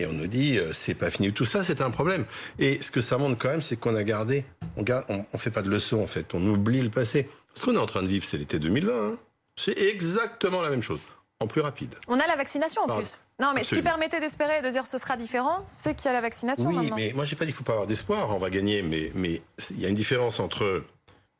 Et 0.00 0.06
on 0.06 0.12
nous 0.14 0.26
dit, 0.26 0.58
euh, 0.58 0.72
c'est 0.72 0.94
pas 0.94 1.10
fini. 1.10 1.30
Tout 1.30 1.44
ça, 1.44 1.62
c'est 1.62 1.82
un 1.82 1.90
problème. 1.90 2.24
Et 2.58 2.82
ce 2.82 2.90
que 2.90 3.02
ça 3.02 3.18
montre 3.18 3.36
quand 3.38 3.50
même, 3.50 3.60
c'est 3.60 3.76
qu'on 3.76 3.94
a 3.94 4.02
gardé, 4.02 4.46
on, 4.78 4.82
garde, 4.82 5.04
on, 5.08 5.38
fait 5.38 5.50
pas 5.50 5.60
de 5.60 5.68
leçons, 5.68 6.00
en 6.00 6.06
fait. 6.06 6.32
On 6.32 6.42
oublie 6.46 6.80
le 6.80 6.88
passé. 6.88 7.28
Ce 7.52 7.66
qu'on 7.66 7.74
est 7.74 7.78
en 7.78 7.84
train 7.84 8.02
de 8.02 8.08
vivre, 8.08 8.24
c'est 8.24 8.38
l'été 8.38 8.58
2020. 8.58 8.92
Hein. 8.92 9.18
C'est 9.56 9.78
exactement 9.78 10.62
la 10.62 10.70
même 10.70 10.82
chose, 10.82 11.00
en 11.38 11.46
plus 11.46 11.60
rapide. 11.60 11.96
On 12.08 12.18
a 12.18 12.26
la 12.26 12.36
vaccination 12.36 12.80
en 12.88 12.96
plus. 12.96 13.20
Non, 13.38 13.52
mais 13.54 13.62
ce 13.62 13.74
qui 13.74 13.82
permettait 13.82 14.20
d'espérer 14.20 14.62
de 14.62 14.70
dire 14.70 14.86
ce 14.86 14.96
sera 14.96 15.18
différent, 15.18 15.62
c'est 15.66 15.94
qu'il 15.94 16.06
y 16.06 16.08
a 16.08 16.14
la 16.14 16.22
vaccination. 16.22 16.70
Oui, 16.70 16.90
mais 16.96 17.12
moi, 17.14 17.26
j'ai 17.26 17.36
pas 17.36 17.44
dit 17.44 17.52
qu'il 17.52 17.58
faut 17.58 17.64
pas 17.64 17.72
avoir 17.72 17.86
d'espoir. 17.86 18.34
On 18.34 18.38
va 18.38 18.48
gagner, 18.48 18.80
mais 18.80 19.12
mais 19.14 19.42
il 19.70 19.80
y 19.80 19.84
a 19.84 19.90
une 19.90 19.94
différence 19.94 20.40
entre 20.40 20.82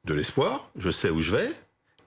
de 0.05 0.14
l'espoir, 0.14 0.69
je 0.76 0.90
sais 0.90 1.09
où 1.09 1.23
je 1.23 1.35
vais, 1.35 1.50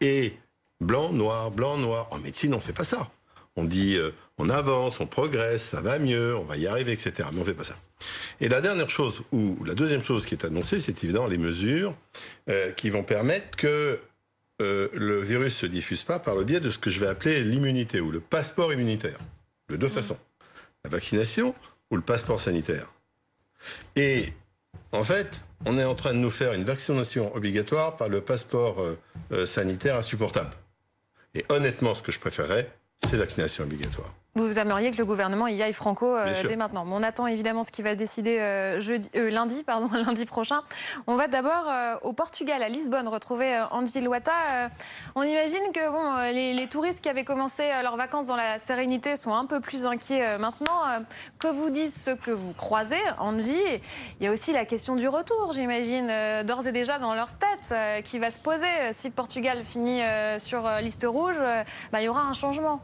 et 0.01 0.37
blanc, 0.81 1.11
noir, 1.11 1.49
blanc, 1.49 1.77
noir. 1.77 2.09
En 2.11 2.19
médecine, 2.19 2.53
on 2.53 2.59
fait 2.59 2.73
pas 2.73 2.83
ça. 2.83 3.09
On 3.55 3.65
dit, 3.65 3.97
euh, 3.97 4.11
on 4.37 4.49
avance, 4.49 4.99
on 4.99 5.05
progresse, 5.05 5.63
ça 5.63 5.81
va 5.81 5.99
mieux, 5.99 6.35
on 6.35 6.43
va 6.43 6.57
y 6.57 6.65
arriver, 6.65 6.91
etc. 6.91 7.29
Mais 7.31 7.39
on 7.39 7.45
fait 7.45 7.53
pas 7.53 7.63
ça. 7.63 7.77
Et 8.41 8.49
la 8.49 8.61
dernière 8.61 8.89
chose, 8.89 9.21
ou 9.31 9.63
la 9.63 9.75
deuxième 9.75 10.01
chose 10.01 10.25
qui 10.25 10.33
est 10.33 10.45
annoncée, 10.45 10.79
c'est 10.79 11.03
évidemment 11.03 11.27
les 11.27 11.37
mesures 11.37 11.95
euh, 12.49 12.71
qui 12.71 12.89
vont 12.89 13.03
permettre 13.03 13.55
que 13.55 13.99
euh, 14.61 14.89
le 14.93 15.21
virus 15.21 15.55
se 15.55 15.65
diffuse 15.65 16.03
pas 16.03 16.19
par 16.19 16.35
le 16.35 16.43
biais 16.43 16.59
de 16.59 16.69
ce 16.69 16.79
que 16.79 16.89
je 16.89 16.99
vais 16.99 17.07
appeler 17.07 17.43
l'immunité 17.43 17.99
ou 17.99 18.11
le 18.11 18.19
passeport 18.19 18.73
immunitaire. 18.73 19.19
De 19.69 19.75
deux 19.75 19.87
mmh. 19.87 19.91
façons. 19.91 20.17
La 20.83 20.89
vaccination 20.89 21.53
ou 21.91 21.95
le 21.95 22.01
passeport 22.01 22.41
sanitaire. 22.41 22.91
Et 23.95 24.33
en 24.91 25.03
fait, 25.03 25.45
on 25.65 25.77
est 25.77 25.83
en 25.83 25.95
train 25.95 26.13
de 26.13 26.19
nous 26.19 26.29
faire 26.31 26.53
une 26.53 26.65
vaccination 26.65 27.33
obligatoire 27.35 27.97
par 27.97 28.09
le 28.09 28.19
passeport 28.19 28.83
sanitaire 29.45 29.95
insupportable. 29.95 30.51
Et 31.33 31.45
honnêtement, 31.49 31.95
ce 31.95 32.01
que 32.01 32.11
je 32.11 32.19
préférerais, 32.19 32.69
c'est 33.09 33.17
vaccination 33.17 33.63
obligatoire. 33.63 34.13
Vous 34.35 34.57
aimeriez 34.57 34.89
que 34.89 34.97
le 34.97 35.05
gouvernement 35.05 35.45
y 35.45 35.61
aille 35.61 35.73
franco 35.73 36.15
euh, 36.15 36.33
dès 36.47 36.55
maintenant. 36.55 36.85
on 36.89 37.03
attend 37.03 37.27
évidemment 37.27 37.61
ce 37.61 37.69
qui 37.69 37.83
va 37.83 37.91
se 37.91 37.97
décider 37.97 38.39
euh, 38.39 38.81
jeudi, 38.81 39.07
euh, 39.15 39.29
lundi, 39.29 39.61
pardon, 39.61 39.87
lundi 39.93 40.25
prochain. 40.25 40.61
On 41.05 41.15
va 41.15 41.27
d'abord 41.27 41.65
au 42.01 42.13
Portugal, 42.13 42.63
à 42.63 42.69
Lisbonne, 42.69 43.07
retrouver 43.07 43.63
Angie 43.69 44.01
Loata. 44.01 44.31
on 45.13 45.21
imagine 45.21 45.71
que 45.71 45.87
bon, 45.87 46.31
les, 46.33 46.67
touristes 46.67 47.01
qui 47.01 47.09
avaient 47.09 47.23
commencé 47.23 47.63
leurs 47.83 47.95
vacances 47.95 48.27
dans 48.27 48.35
la 48.35 48.57
sérénité 48.57 49.17
sont 49.17 49.35
un 49.35 49.45
peu 49.45 49.59
plus 49.59 49.85
inquiets 49.85 50.39
maintenant. 50.39 50.81
que 51.37 51.47
vous 51.47 51.69
disent 51.69 51.93
ceux 52.03 52.15
que 52.15 52.31
vous 52.31 52.53
croisez, 52.53 53.01
Angie? 53.19 53.53
Il 54.19 54.25
y 54.25 54.27
a 54.27 54.31
aussi 54.31 54.51
la 54.51 54.65
question 54.65 54.95
du 54.95 55.07
retour, 55.07 55.53
j'imagine, 55.53 56.11
d'ores 56.43 56.65
et 56.65 56.71
déjà 56.71 56.97
dans 56.97 57.13
leur 57.13 57.33
tête, 57.33 58.03
qui 58.03 58.17
va 58.17 58.31
se 58.31 58.39
poser. 58.39 58.65
Si 58.93 59.09
le 59.09 59.13
Portugal 59.13 59.63
finit 59.63 60.01
sur 60.39 60.67
liste 60.81 61.05
rouge, 61.07 61.37
bah, 61.91 62.01
il 62.01 62.05
y 62.05 62.09
aura 62.09 62.21
un 62.21 62.33
changement 62.33 62.81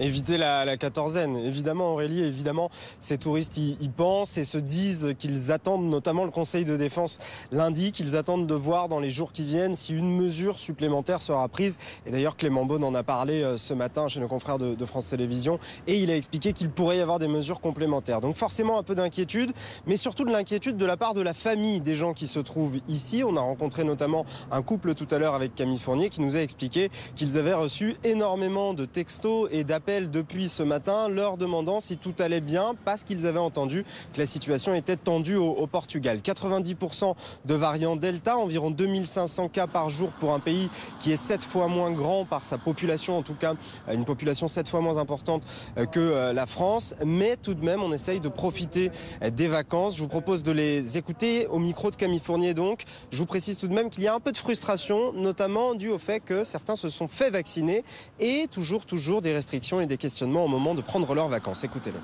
éviter 0.00 0.38
la, 0.38 0.76
quatorzaine. 0.76 1.36
Évidemment, 1.36 1.92
Aurélie, 1.92 2.22
évidemment, 2.22 2.70
ces 2.98 3.18
touristes 3.18 3.58
y, 3.58 3.88
pensent 3.88 4.38
et 4.38 4.44
se 4.44 4.58
disent 4.58 5.14
qu'ils 5.18 5.52
attendent, 5.52 5.88
notamment 5.88 6.24
le 6.24 6.30
Conseil 6.30 6.64
de 6.64 6.76
défense 6.76 7.18
lundi, 7.52 7.92
qu'ils 7.92 8.16
attendent 8.16 8.46
de 8.46 8.54
voir 8.54 8.88
dans 8.88 9.00
les 9.00 9.10
jours 9.10 9.32
qui 9.32 9.44
viennent 9.44 9.74
si 9.74 9.94
une 9.94 10.10
mesure 10.14 10.58
supplémentaire 10.58 11.20
sera 11.20 11.46
prise. 11.48 11.78
Et 12.06 12.10
d'ailleurs, 12.10 12.36
Clément 12.36 12.64
Beaune 12.64 12.84
en 12.84 12.94
a 12.94 13.02
parlé 13.02 13.42
euh, 13.42 13.56
ce 13.56 13.74
matin 13.74 14.08
chez 14.08 14.20
nos 14.20 14.28
confrères 14.28 14.58
de 14.58 14.84
France 14.86 15.08
Télévisions 15.08 15.58
et 15.86 15.98
il 15.98 16.10
a 16.10 16.16
expliqué 16.16 16.52
qu'il 16.52 16.70
pourrait 16.70 16.98
y 16.98 17.00
avoir 17.00 17.18
des 17.18 17.28
mesures 17.28 17.60
complémentaires. 17.60 18.20
Donc 18.20 18.36
forcément 18.36 18.78
un 18.78 18.82
peu 18.82 18.94
d'inquiétude, 18.94 19.52
mais 19.86 19.96
surtout 19.96 20.24
de 20.24 20.32
l'inquiétude 20.32 20.76
de 20.76 20.86
la 20.86 20.96
part 20.96 21.14
de 21.14 21.20
la 21.20 21.34
famille 21.34 21.80
des 21.80 21.94
gens 21.94 22.14
qui 22.14 22.26
se 22.26 22.40
trouvent 22.40 22.80
ici. 22.88 23.22
On 23.24 23.36
a 23.36 23.40
rencontré 23.40 23.84
notamment 23.84 24.24
un 24.50 24.62
couple 24.62 24.94
tout 24.94 25.08
à 25.10 25.18
l'heure 25.18 25.34
avec 25.34 25.54
Camille 25.54 25.78
Fournier 25.78 26.08
qui 26.08 26.22
nous 26.22 26.36
a 26.36 26.40
expliqué 26.40 26.90
qu'ils 27.16 27.38
avaient 27.38 27.54
reçu 27.54 27.96
énormément 28.04 28.74
de 28.74 28.84
textos 28.84 29.48
et 29.52 29.64
d'appels 29.64 29.89
depuis 29.98 30.48
ce 30.48 30.62
matin, 30.62 31.08
leur 31.08 31.36
demandant 31.36 31.80
si 31.80 31.96
tout 31.96 32.14
allait 32.20 32.40
bien 32.40 32.74
parce 32.84 33.02
qu'ils 33.02 33.26
avaient 33.26 33.40
entendu 33.40 33.84
que 34.12 34.20
la 34.20 34.26
situation 34.26 34.72
était 34.72 34.96
tendue 34.96 35.36
au, 35.36 35.66
Portugal. 35.66 36.18
90% 36.18 37.14
de 37.44 37.54
variants 37.54 37.96
Delta, 37.96 38.36
environ 38.36 38.70
2500 38.70 39.48
cas 39.48 39.66
par 39.66 39.88
jour 39.88 40.12
pour 40.12 40.32
un 40.32 40.38
pays 40.38 40.68
qui 41.00 41.12
est 41.12 41.16
7 41.16 41.44
fois 41.44 41.68
moins 41.68 41.90
grand 41.90 42.24
par 42.24 42.44
sa 42.44 42.58
population, 42.58 43.18
en 43.18 43.22
tout 43.22 43.34
cas 43.34 43.54
une 43.92 44.04
population 44.04 44.48
7 44.48 44.68
fois 44.68 44.80
moins 44.80 44.98
importante 44.98 45.42
euh, 45.78 45.86
que 45.86 46.00
euh, 46.00 46.32
la 46.32 46.46
France. 46.46 46.94
Mais 47.04 47.36
tout 47.36 47.54
de 47.54 47.64
même, 47.64 47.82
on 47.82 47.92
essaye 47.92 48.20
de 48.20 48.28
profiter 48.28 48.90
euh, 49.22 49.30
des 49.30 49.48
vacances. 49.48 49.96
Je 49.96 50.02
vous 50.02 50.08
propose 50.08 50.42
de 50.42 50.52
les 50.52 50.98
écouter 50.98 51.46
au 51.48 51.58
micro 51.58 51.90
de 51.90 51.96
Camille 51.96 52.20
Fournier 52.20 52.54
donc. 52.54 52.84
Je 53.10 53.18
vous 53.18 53.26
précise 53.26 53.56
tout 53.56 53.68
de 53.68 53.74
même 53.74 53.90
qu'il 53.90 54.04
y 54.04 54.08
a 54.08 54.14
un 54.14 54.20
peu 54.20 54.32
de 54.32 54.36
frustration, 54.36 55.12
notamment 55.12 55.74
dû 55.74 55.88
au 55.88 55.98
fait 55.98 56.20
que 56.20 56.44
certains 56.44 56.76
se 56.76 56.88
sont 56.88 57.08
fait 57.08 57.30
vacciner 57.30 57.84
et 58.18 58.46
toujours, 58.50 58.86
toujours 58.86 59.20
des 59.22 59.32
restrictions 59.32 59.79
et 59.80 59.86
des 59.86 59.96
questionnements 59.96 60.44
au 60.44 60.48
moment 60.48 60.74
de 60.74 60.82
prendre 60.82 61.14
leurs 61.14 61.28
vacances. 61.28 61.64
Écoutez-le 61.64 61.98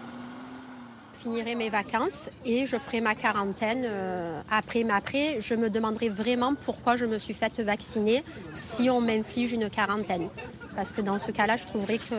finirai 1.27 1.57
mes 1.57 1.71
vacances 1.71 2.31
et 2.45 2.67
je 2.67 2.77
ferai 2.77 3.01
ma 3.01 3.17
quarantaine 3.17 3.83
euh, 3.85 4.41
après. 4.49 4.85
Mais 4.85 4.93
après, 4.93 5.39
je 5.41 5.55
me 5.57 5.71
demanderai 5.71 6.09
vraiment 6.09 6.55
pourquoi 6.55 6.95
je 6.95 7.05
me 7.05 7.19
suis 7.19 7.35
faite 7.35 7.59
vacciner 7.59 8.23
si 8.55 8.89
on 8.91 9.01
m'inflige 9.01 9.53
une 9.53 9.69
quarantaine. 9.69 10.29
Parce 10.77 10.93
que 10.93 11.01
dans 11.01 11.19
ce 11.19 11.33
cas-là, 11.33 11.57
je 11.57 11.65
trouverais 11.65 11.99
que 11.99 12.15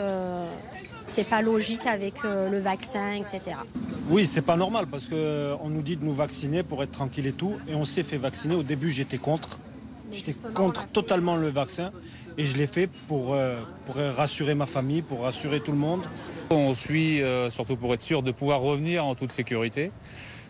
c'est 1.05 1.27
pas 1.27 1.41
logique 1.41 1.85
avec 1.85 2.15
euh, 2.25 2.49
le 2.49 2.59
vaccin, 2.59 3.13
etc. 3.13 3.57
Oui, 4.09 4.25
c'est 4.25 4.41
pas 4.41 4.57
normal 4.57 4.87
parce 4.87 5.07
qu'on 5.07 5.15
euh, 5.15 5.55
nous 5.69 5.81
dit 5.81 5.95
de 5.95 6.03
nous 6.03 6.13
vacciner 6.13 6.63
pour 6.63 6.83
être 6.83 6.91
tranquille 6.91 7.27
et 7.27 7.33
tout. 7.33 7.53
Et 7.69 7.75
on 7.75 7.85
s'est 7.85 8.03
fait 8.03 8.17
vacciner. 8.17 8.55
Au 8.55 8.63
début, 8.63 8.89
j'étais 8.89 9.17
contre. 9.17 9.57
J'étais 10.11 10.33
contre 10.53 10.87
totalement 10.87 11.35
le 11.35 11.49
vaccin. 11.49 11.91
Et 12.37 12.45
je 12.45 12.55
l'ai 12.55 12.67
fait 12.67 12.87
pour, 13.07 13.33
euh, 13.33 13.59
pour 13.85 13.95
rassurer 13.95 14.53
ma 14.53 14.67
famille, 14.67 15.01
pour 15.01 15.21
rassurer 15.21 15.59
tout 15.59 15.71
le 15.71 15.77
monde. 15.77 16.01
On 16.49 16.73
suit 16.73 17.21
euh, 17.21 17.49
surtout 17.49 17.77
pour 17.77 17.93
être 17.93 18.01
sûr 18.01 18.21
de 18.21 18.31
pouvoir 18.31 18.61
revenir 18.61 19.05
en 19.05 19.15
toute 19.15 19.31
sécurité. 19.31 19.91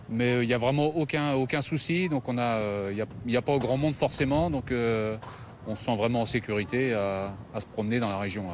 Mais 0.09 0.33
euh, 0.33 0.43
il 0.43 0.47
n'y 0.47 0.53
a 0.53 0.57
vraiment 0.57 0.87
aucun, 0.97 1.33
aucun 1.33 1.61
souci. 1.61 2.09
Donc 2.09 2.27
on 2.27 2.37
a, 2.37 2.59
il 2.91 3.05
n'y 3.25 3.37
a, 3.37 3.41
pas 3.41 3.57
grand 3.57 3.77
monde 3.77 3.95
forcément. 3.95 4.49
Donc 4.49 4.71
on 4.71 5.75
se 5.75 5.85
sent 5.85 5.95
vraiment 5.95 6.21
en 6.21 6.25
sécurité 6.25 6.93
à, 6.93 7.33
à 7.53 7.59
se 7.59 7.65
promener 7.65 7.99
dans 7.99 8.09
la 8.09 8.17
région. 8.17 8.45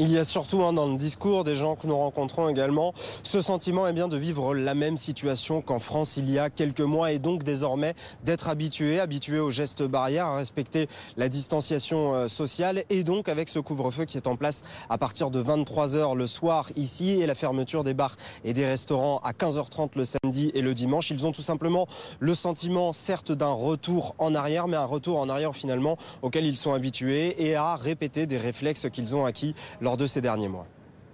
Il 0.00 0.12
y 0.12 0.16
a 0.16 0.24
surtout 0.24 0.62
hein, 0.62 0.72
dans 0.72 0.86
le 0.86 0.96
discours 0.96 1.42
des 1.42 1.56
gens 1.56 1.74
que 1.74 1.88
nous 1.88 1.96
rencontrons 1.96 2.48
également 2.48 2.94
ce 3.24 3.40
sentiment 3.40 3.88
eh 3.88 3.92
bien, 3.92 4.06
de 4.06 4.16
vivre 4.16 4.54
la 4.54 4.76
même 4.76 4.96
situation 4.96 5.60
qu'en 5.60 5.80
France 5.80 6.16
il 6.16 6.30
y 6.30 6.38
a 6.38 6.50
quelques 6.50 6.82
mois 6.82 7.10
et 7.10 7.18
donc 7.18 7.42
désormais 7.42 7.94
d'être 8.22 8.48
habitué, 8.48 9.00
habitué 9.00 9.40
aux 9.40 9.50
gestes 9.50 9.82
barrières, 9.82 10.26
à 10.26 10.36
respecter 10.36 10.86
la 11.16 11.28
distanciation 11.28 12.14
euh, 12.14 12.28
sociale 12.28 12.84
et 12.90 13.02
donc 13.02 13.28
avec 13.28 13.48
ce 13.48 13.58
couvre-feu 13.58 14.04
qui 14.04 14.16
est 14.16 14.28
en 14.28 14.36
place 14.36 14.62
à 14.88 14.98
partir 14.98 15.32
de 15.32 15.40
23 15.40 15.88
h 15.96 16.14
le 16.14 16.26
soir 16.28 16.70
ici 16.76 17.20
et 17.20 17.26
la 17.26 17.34
fermeture 17.34 17.82
des 17.82 17.94
bars 17.94 18.14
et 18.44 18.52
des 18.52 18.66
restaurants 18.66 19.20
à 19.24 19.32
15h30 19.32 19.90
le 19.96 20.04
samedi 20.04 20.52
et 20.54 20.62
le 20.62 20.74
dimanche. 20.74 21.10
Ils 21.10 21.26
ont 21.26 21.32
tout 21.32 21.42
simplement 21.42 21.88
le 22.20 22.34
sentiment 22.34 22.92
certes 22.92 23.32
d'un 23.32 23.50
retour 23.50 24.14
en 24.18 24.36
arrière 24.36 24.68
mais 24.68 24.76
un 24.76 24.84
retour 24.84 25.18
en 25.18 25.28
arrière 25.28 25.56
finalement 25.56 25.96
auquel 26.22 26.46
ils 26.46 26.56
sont 26.56 26.72
habitués 26.72 27.34
et 27.44 27.56
à 27.56 27.74
répéter 27.74 28.26
des 28.26 28.38
réflexes 28.38 28.88
qu'ils 28.92 29.16
ont 29.16 29.26
acquis 29.26 29.56
de 29.96 30.06
ces 30.06 30.20
derniers 30.20 30.48
mois. 30.48 30.66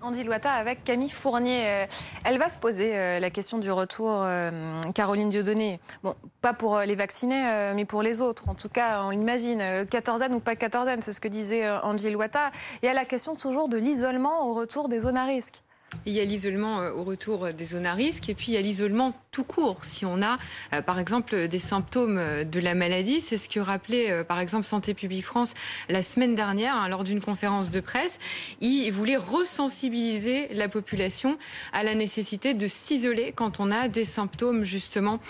Andy 0.04 0.22
Loata 0.22 0.52
avec 0.52 0.84
Camille 0.84 1.08
Fournier. 1.08 1.62
Euh, 1.66 1.86
elle 2.24 2.38
va 2.38 2.50
se 2.50 2.58
poser 2.58 2.94
euh, 2.94 3.18
la 3.18 3.30
question 3.30 3.56
du 3.56 3.70
retour, 3.70 4.10
euh, 4.22 4.50
Caroline 4.94 5.30
Dieudonné. 5.30 5.80
Bon, 6.02 6.14
pas 6.42 6.52
pour 6.52 6.78
les 6.80 6.94
vacciner, 6.94 7.72
mais 7.74 7.86
pour 7.86 8.02
les 8.02 8.20
autres. 8.20 8.50
En 8.50 8.54
tout 8.54 8.68
cas, 8.68 9.02
on 9.04 9.10
l'imagine, 9.10 9.86
quatorzaine 9.90 10.34
ou 10.34 10.40
pas 10.40 10.56
quatorzaine, 10.56 11.00
c'est 11.00 11.14
ce 11.14 11.22
que 11.22 11.28
disait 11.28 11.70
Andy 11.82 12.10
Loata. 12.10 12.50
Et 12.82 12.88
à 12.88 12.92
la 12.92 13.06
question 13.06 13.34
toujours 13.34 13.70
de 13.70 13.78
l'isolement 13.78 14.46
au 14.46 14.52
retour 14.52 14.90
des 14.90 15.00
zones 15.00 15.16
à 15.16 15.24
risque. 15.24 15.62
Il 16.06 16.12
y 16.12 16.20
a 16.20 16.24
l'isolement 16.24 16.80
euh, 16.80 16.92
au 16.92 17.04
retour 17.04 17.52
des 17.52 17.64
zones 17.64 17.86
à 17.86 17.94
risque 17.94 18.28
et 18.28 18.34
puis 18.34 18.52
il 18.52 18.54
y 18.54 18.56
a 18.56 18.60
l'isolement 18.60 19.14
tout 19.30 19.44
court. 19.44 19.84
Si 19.84 20.04
on 20.04 20.22
a, 20.22 20.38
euh, 20.72 20.82
par 20.82 20.98
exemple, 20.98 21.48
des 21.48 21.58
symptômes 21.58 22.18
euh, 22.18 22.44
de 22.44 22.60
la 22.60 22.74
maladie, 22.74 23.20
c'est 23.20 23.38
ce 23.38 23.48
que 23.48 23.60
rappelait, 23.60 24.24
par 24.24 24.38
exemple, 24.40 24.64
Santé 24.64 24.94
publique 24.94 25.24
France 25.24 25.54
la 25.88 26.02
semaine 26.02 26.34
dernière 26.34 26.76
hein, 26.76 26.88
lors 26.88 27.04
d'une 27.04 27.20
conférence 27.20 27.70
de 27.70 27.80
presse. 27.80 28.18
Il 28.60 28.90
voulait 28.92 29.16
resensibiliser 29.16 30.48
la 30.52 30.68
population 30.68 31.38
à 31.72 31.82
la 31.82 31.94
nécessité 31.94 32.54
de 32.54 32.68
s'isoler 32.68 33.32
quand 33.34 33.60
on 33.60 33.70
a 33.70 33.88
des 33.88 34.04
symptômes 34.04 34.64
justement 34.64 35.20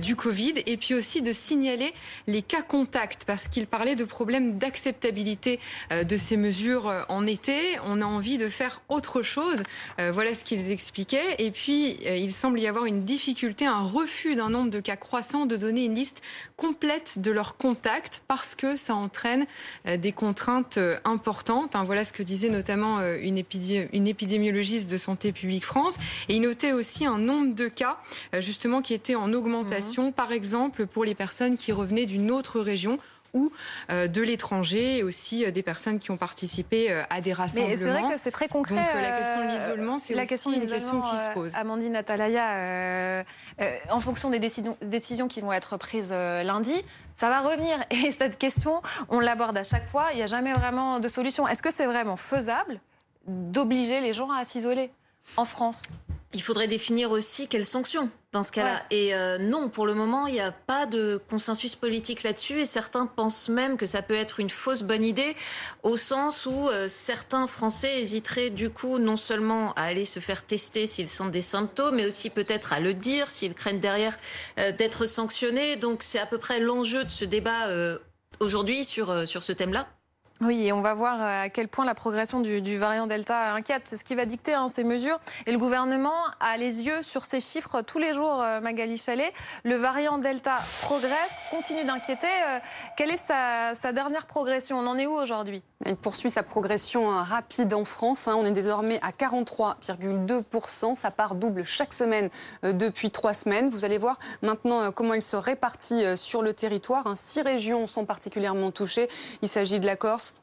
du 0.00 0.16
Covid 0.16 0.54
et 0.66 0.76
puis 0.76 0.94
aussi 0.94 1.22
de 1.22 1.32
signaler 1.32 1.92
les 2.26 2.42
cas 2.42 2.62
contacts 2.62 3.24
parce 3.24 3.48
qu'il 3.48 3.66
parlait 3.66 3.96
de 3.96 4.04
problèmes 4.04 4.58
d'acceptabilité 4.58 5.60
de 5.90 6.16
ces 6.16 6.36
mesures 6.36 6.92
en 7.08 7.26
été. 7.26 7.78
On 7.84 8.00
a 8.00 8.04
envie 8.04 8.38
de 8.38 8.48
faire 8.48 8.82
autre 8.88 9.22
chose 9.22 9.62
voilà 10.12 10.34
ce 10.34 10.44
qu'ils 10.44 10.70
expliquaient. 10.70 11.36
Et 11.38 11.50
puis, 11.50 11.98
il 12.04 12.30
semble 12.32 12.60
y 12.60 12.66
avoir 12.66 12.86
une 12.86 13.04
difficulté, 13.04 13.66
un 13.66 13.82
refus 13.82 14.34
d'un 14.34 14.50
nombre 14.50 14.70
de 14.70 14.80
cas 14.80 14.96
croissants 14.96 15.46
de 15.46 15.56
donner 15.56 15.84
une 15.84 15.94
liste 15.94 16.22
complète 16.56 17.18
de 17.18 17.30
leurs 17.30 17.56
contacts 17.56 18.22
parce 18.28 18.54
que 18.54 18.76
ça 18.76 18.94
entraîne 18.94 19.46
des 19.86 20.12
contraintes 20.12 20.78
importantes. 21.04 21.76
Hein, 21.76 21.84
voilà 21.84 22.04
ce 22.04 22.12
que 22.12 22.22
disait 22.22 22.48
notamment 22.48 23.00
une, 23.00 23.38
épidémiologiste 23.38 24.90
de 24.90 24.96
Santé 24.96 25.32
publique 25.32 25.64
France. 25.64 25.96
Et 26.28 26.36
il 26.36 26.40
notait 26.40 26.72
aussi 26.72 27.04
un 27.06 27.18
nombre 27.18 27.54
de 27.54 27.68
cas, 27.68 27.98
justement, 28.38 28.82
qui 28.82 28.94
étaient 28.94 29.14
en 29.14 29.32
augmentation, 29.32 30.06
mhm. 30.06 30.12
par 30.12 30.32
exemple, 30.32 30.86
pour 30.86 31.04
les 31.04 31.14
personnes 31.14 31.56
qui 31.56 31.72
revenaient 31.72 32.06
d'une 32.06 32.30
autre 32.30 32.60
région 32.60 32.98
ou 33.34 33.52
euh, 33.90 34.08
de 34.08 34.22
l'étranger 34.22 34.98
et 34.98 35.02
aussi 35.02 35.44
euh, 35.44 35.50
des 35.50 35.62
personnes 35.62 35.98
qui 35.98 36.10
ont 36.10 36.16
participé 36.16 36.90
euh, 36.90 37.02
à 37.10 37.20
des 37.20 37.32
rassemblements. 37.32 37.68
Mais 37.68 37.76
c'est 37.76 37.90
vrai 37.90 38.02
que 38.14 38.18
c'est 38.18 38.30
très 38.30 38.48
concret. 38.48 38.76
Donc, 38.76 38.84
la 38.94 39.18
question 39.18 39.44
de 39.44 39.52
l'isolement, 39.52 39.98
c'est 39.98 40.14
la 40.14 40.26
question 40.26 40.52
une 40.52 40.66
question 40.66 41.00
qui 41.00 41.18
se 41.18 41.34
pose. 41.34 41.54
Amandine 41.54 41.96
Atalaya, 41.96 43.24
en 43.90 44.00
fonction 44.00 44.30
des 44.30 44.38
décisions, 44.38 44.76
décisions, 44.82 45.28
qui 45.28 45.40
vont 45.40 45.52
être 45.52 45.76
prises 45.76 46.12
lundi, 46.12 46.74
ça 47.16 47.28
va 47.28 47.40
revenir. 47.40 47.78
Et 47.90 48.12
cette 48.12 48.38
question, 48.38 48.82
on 49.08 49.20
l'aborde 49.20 49.56
à 49.56 49.64
chaque 49.64 49.88
fois. 49.88 50.08
Il 50.12 50.16
n'y 50.16 50.22
a 50.22 50.26
jamais 50.26 50.52
vraiment 50.52 51.00
de 51.00 51.08
solution. 51.08 51.46
Est-ce 51.46 51.62
que 51.62 51.72
c'est 51.72 51.86
vraiment 51.86 52.16
faisable 52.16 52.80
d'obliger 53.26 54.00
les 54.00 54.12
gens 54.12 54.30
à 54.30 54.44
s'isoler 54.44 54.90
en 55.36 55.44
France? 55.44 55.82
Il 56.32 56.42
faudrait 56.42 56.68
définir 56.68 57.10
aussi 57.10 57.48
quelles 57.48 57.64
sanctions 57.64 58.08
dans 58.30 58.44
ce 58.44 58.52
cas-là. 58.52 58.84
Et 58.90 59.14
euh, 59.14 59.38
non, 59.38 59.68
pour 59.68 59.84
le 59.84 59.94
moment, 59.94 60.28
il 60.28 60.34
n'y 60.34 60.40
a 60.40 60.52
pas 60.52 60.86
de 60.86 61.20
consensus 61.28 61.74
politique 61.74 62.22
là-dessus. 62.22 62.60
Et 62.60 62.66
certains 62.66 63.06
pensent 63.06 63.48
même 63.48 63.76
que 63.76 63.86
ça 63.86 64.00
peut 64.00 64.14
être 64.14 64.38
une 64.38 64.50
fausse 64.50 64.82
bonne 64.82 65.02
idée, 65.02 65.34
au 65.82 65.96
sens 65.96 66.46
où 66.46 66.68
euh, 66.68 66.86
certains 66.86 67.48
Français 67.48 68.00
hésiteraient 68.00 68.50
du 68.50 68.70
coup 68.70 68.98
non 68.98 69.16
seulement 69.16 69.72
à 69.74 69.82
aller 69.82 70.04
se 70.04 70.20
faire 70.20 70.44
tester 70.44 70.86
s'ils 70.86 71.08
sentent 71.08 71.32
des 71.32 71.42
symptômes, 71.42 71.96
mais 71.96 72.06
aussi 72.06 72.30
peut-être 72.30 72.72
à 72.72 72.78
le 72.78 72.94
dire 72.94 73.28
s'ils 73.28 73.54
craignent 73.54 73.80
derrière 73.80 74.16
euh, 74.58 74.70
d'être 74.70 75.06
sanctionnés. 75.06 75.74
Donc 75.74 76.04
c'est 76.04 76.20
à 76.20 76.26
peu 76.26 76.38
près 76.38 76.60
l'enjeu 76.60 77.04
de 77.04 77.10
ce 77.10 77.24
débat 77.24 77.68
aujourd'hui 78.38 78.84
sur, 78.84 79.26
sur 79.26 79.42
ce 79.42 79.52
thème-là. 79.52 79.88
Oui, 80.42 80.66
et 80.66 80.72
on 80.72 80.80
va 80.80 80.94
voir 80.94 81.20
euh, 81.20 81.44
à 81.44 81.48
quel 81.50 81.68
point 81.68 81.84
la 81.84 81.94
progression 81.94 82.40
du, 82.40 82.78
variant 82.78 83.06
Delta 83.06 83.52
inquiète. 83.52 83.82
C'est 83.84 83.98
ce 83.98 84.04
qui 84.04 84.14
va 84.14 84.24
dicter 84.24 84.54
hein, 84.54 84.68
ces 84.68 84.84
mesures. 84.84 85.18
Et 85.46 85.52
le 85.52 85.58
gouvernement 85.58 86.16
a 86.40 86.56
les 86.56 86.82
yeux 86.86 87.02
sur 87.02 87.26
ces 87.26 87.40
chiffres 87.40 87.82
tous 87.82 87.98
les 87.98 88.14
jours, 88.14 88.40
euh, 88.40 88.60
Magali 88.62 88.96
Chalet. 88.96 89.34
Le 89.64 89.76
variant 89.76 90.16
Delta 90.16 90.58
progresse, 90.80 91.40
continue 91.50 91.84
d'inquiéter. 91.84 92.26
Euh, 92.26 92.58
quelle 92.96 93.10
est 93.10 93.18
sa, 93.18 93.92
dernière 93.92 94.26
progression? 94.26 94.78
On 94.78 94.86
en 94.86 94.96
est 94.96 95.06
où 95.06 95.12
aujourd'hui? 95.12 95.62
Il 95.86 95.96
poursuit 95.96 96.28
sa 96.28 96.42
progression 96.42 97.08
rapide 97.08 97.72
en 97.72 97.84
France. 97.84 98.28
Hein. 98.28 98.34
On 98.36 98.44
est 98.44 98.50
désormais 98.50 98.98
à 99.02 99.12
43,2%. 99.12 100.94
Sa 100.94 101.10
part 101.10 101.34
double 101.34 101.64
chaque 101.64 101.94
semaine 101.94 102.28
depuis 102.62 103.10
trois 103.10 103.32
semaines. 103.32 103.70
Vous 103.70 103.84
allez 103.84 103.98
voir 103.98 104.18
maintenant 104.42 104.92
comment 104.92 105.14
il 105.14 105.22
se 105.22 105.36
répartit 105.36 106.04
sur 106.16 106.42
le 106.42 106.52
territoire. 106.52 107.06
Hein. 107.06 107.14
Six 107.16 107.40
régions 107.40 107.86
sont 107.86 108.04
particulièrement 108.04 108.70
touchées. 108.70 109.08
Il 109.40 109.48
s'agit 109.48 109.80
de 109.80 109.86
la 109.86 109.96
Corse, 109.96 110.34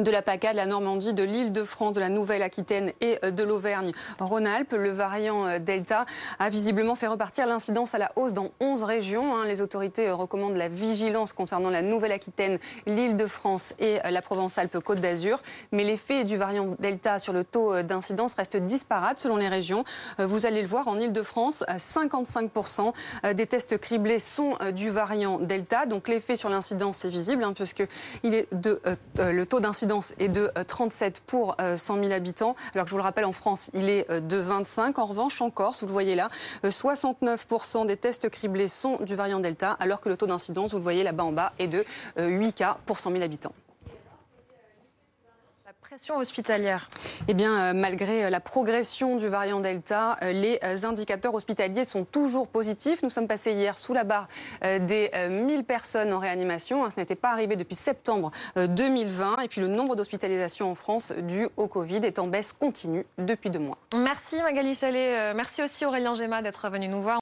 de 0.00 0.10
la 0.10 0.22
PACA, 0.22 0.52
de 0.52 0.56
la 0.56 0.66
Normandie, 0.66 1.12
de 1.12 1.24
l'île 1.24 1.52
de 1.52 1.64
France, 1.64 1.92
de 1.92 2.00
la 2.00 2.08
Nouvelle-Aquitaine 2.08 2.92
et 3.00 3.18
euh, 3.24 3.30
de 3.30 3.42
l'Auvergne-Rhône-Alpes. 3.42 4.72
Le 4.72 4.90
variant 4.90 5.46
euh, 5.46 5.58
Delta 5.58 6.06
a 6.38 6.50
visiblement 6.50 6.94
fait 6.94 7.08
repartir 7.08 7.46
l'incidence 7.46 7.94
à 7.94 7.98
la 7.98 8.12
hausse 8.16 8.32
dans 8.32 8.50
11 8.60 8.84
régions. 8.84 9.34
Hein. 9.34 9.46
Les 9.46 9.60
autorités 9.60 10.08
euh, 10.08 10.14
recommandent 10.14 10.56
la 10.56 10.68
vigilance 10.68 11.32
concernant 11.32 11.70
la 11.70 11.82
Nouvelle-Aquitaine, 11.82 12.58
l'île 12.86 13.16
de 13.16 13.26
France 13.26 13.74
et 13.80 13.98
la 14.08 14.22
Provence-Alpes-Côte 14.22 15.00
d'Azur. 15.00 15.42
Mais 15.72 15.84
l'effet 15.84 16.24
du 16.24 16.36
variant 16.36 16.76
Delta 16.78 17.18
sur 17.18 17.32
le 17.32 17.44
taux 17.44 17.82
d'incidence 17.82 18.34
reste 18.34 18.56
disparate 18.56 19.18
selon 19.18 19.36
les 19.36 19.48
régions. 19.48 19.84
Vous 20.18 20.46
allez 20.46 20.62
le 20.62 20.68
voir, 20.68 20.88
en 20.88 20.98
île 20.98 21.12
de 21.12 21.22
France, 21.22 21.64
55% 21.68 22.92
des 23.34 23.46
tests 23.46 23.78
criblés 23.78 24.18
sont 24.18 24.56
du 24.72 24.90
variant 24.90 25.38
Delta. 25.38 25.86
Donc 25.86 26.08
l'effet 26.08 26.36
sur 26.36 26.50
l'incidence 26.50 27.04
est 27.04 27.10
visible, 27.10 27.44
hein, 27.44 27.52
puisque 27.54 27.84
le 28.24 29.44
taux 29.44 29.60
est 30.18 30.28
de 30.28 30.50
37 30.66 31.16
euh, 31.16 31.20
pour 31.26 31.56
100 31.76 31.98
euh, 31.98 32.02
000 32.02 32.12
habitants, 32.12 32.56
alors 32.74 32.84
que 32.84 32.90
je 32.90 32.94
vous 32.94 32.98
le 32.98 33.04
rappelle, 33.04 33.24
en 33.24 33.32
France, 33.32 33.70
il 33.74 33.88
est 33.88 34.10
euh, 34.10 34.20
de 34.20 34.36
25. 34.36 34.98
En 34.98 35.06
revanche, 35.06 35.40
en 35.40 35.50
Corse, 35.50 35.80
vous 35.80 35.86
le 35.86 35.92
voyez 35.92 36.14
là, 36.14 36.30
69% 36.64 37.86
des 37.86 37.96
tests 37.96 38.28
criblés 38.28 38.68
sont 38.68 38.98
du 38.98 39.14
variant 39.14 39.40
Delta, 39.40 39.72
alors 39.80 40.00
que 40.00 40.08
le 40.08 40.16
taux 40.16 40.26
d'incidence, 40.26 40.72
vous 40.72 40.78
le 40.78 40.82
voyez 40.82 41.02
là-bas 41.02 41.24
en 41.24 41.32
bas, 41.32 41.52
est 41.58 41.68
de 41.68 41.84
8 42.18 42.52
cas 42.52 42.78
pour 42.86 42.98
100 42.98 43.12
000 43.12 43.22
habitants 43.22 43.52
pression 45.88 46.18
hospitalière 46.18 46.86
Eh 47.28 47.34
bien, 47.34 47.70
euh, 47.70 47.72
malgré 47.72 48.26
euh, 48.26 48.30
la 48.30 48.40
progression 48.40 49.16
du 49.16 49.26
variant 49.26 49.60
Delta, 49.60 50.18
euh, 50.20 50.32
les 50.32 50.58
indicateurs 50.84 51.32
hospitaliers 51.32 51.86
sont 51.86 52.04
toujours 52.04 52.46
positifs. 52.46 53.02
Nous 53.02 53.08
sommes 53.08 53.26
passés 53.26 53.52
hier 53.52 53.78
sous 53.78 53.94
la 53.94 54.04
barre 54.04 54.28
des 54.62 55.10
1000 55.30 55.64
personnes 55.64 56.12
en 56.12 56.18
réanimation. 56.18 56.84
Hein, 56.84 56.90
ce 56.94 57.00
n'était 57.00 57.14
pas 57.14 57.30
arrivé 57.30 57.56
depuis 57.56 57.74
septembre 57.74 58.30
2020. 58.56 59.36
Et 59.42 59.48
puis, 59.48 59.60
le 59.60 59.68
nombre 59.68 59.96
d'hospitalisations 59.96 60.70
en 60.70 60.74
France 60.74 61.12
dû 61.22 61.48
au 61.56 61.68
Covid 61.68 62.00
est 62.04 62.18
en 62.18 62.26
baisse 62.26 62.52
continue 62.52 63.06
depuis 63.16 63.50
deux 63.50 63.58
mois. 63.58 63.78
Merci 63.94 64.42
Magali 64.42 64.74
Chalet. 64.74 65.34
Merci 65.34 65.62
aussi 65.62 65.86
Aurélien 65.86 66.14
Gemma 66.14 66.42
d'être 66.42 66.68
venu 66.68 66.88
nous 66.88 67.02
voir. 67.02 67.16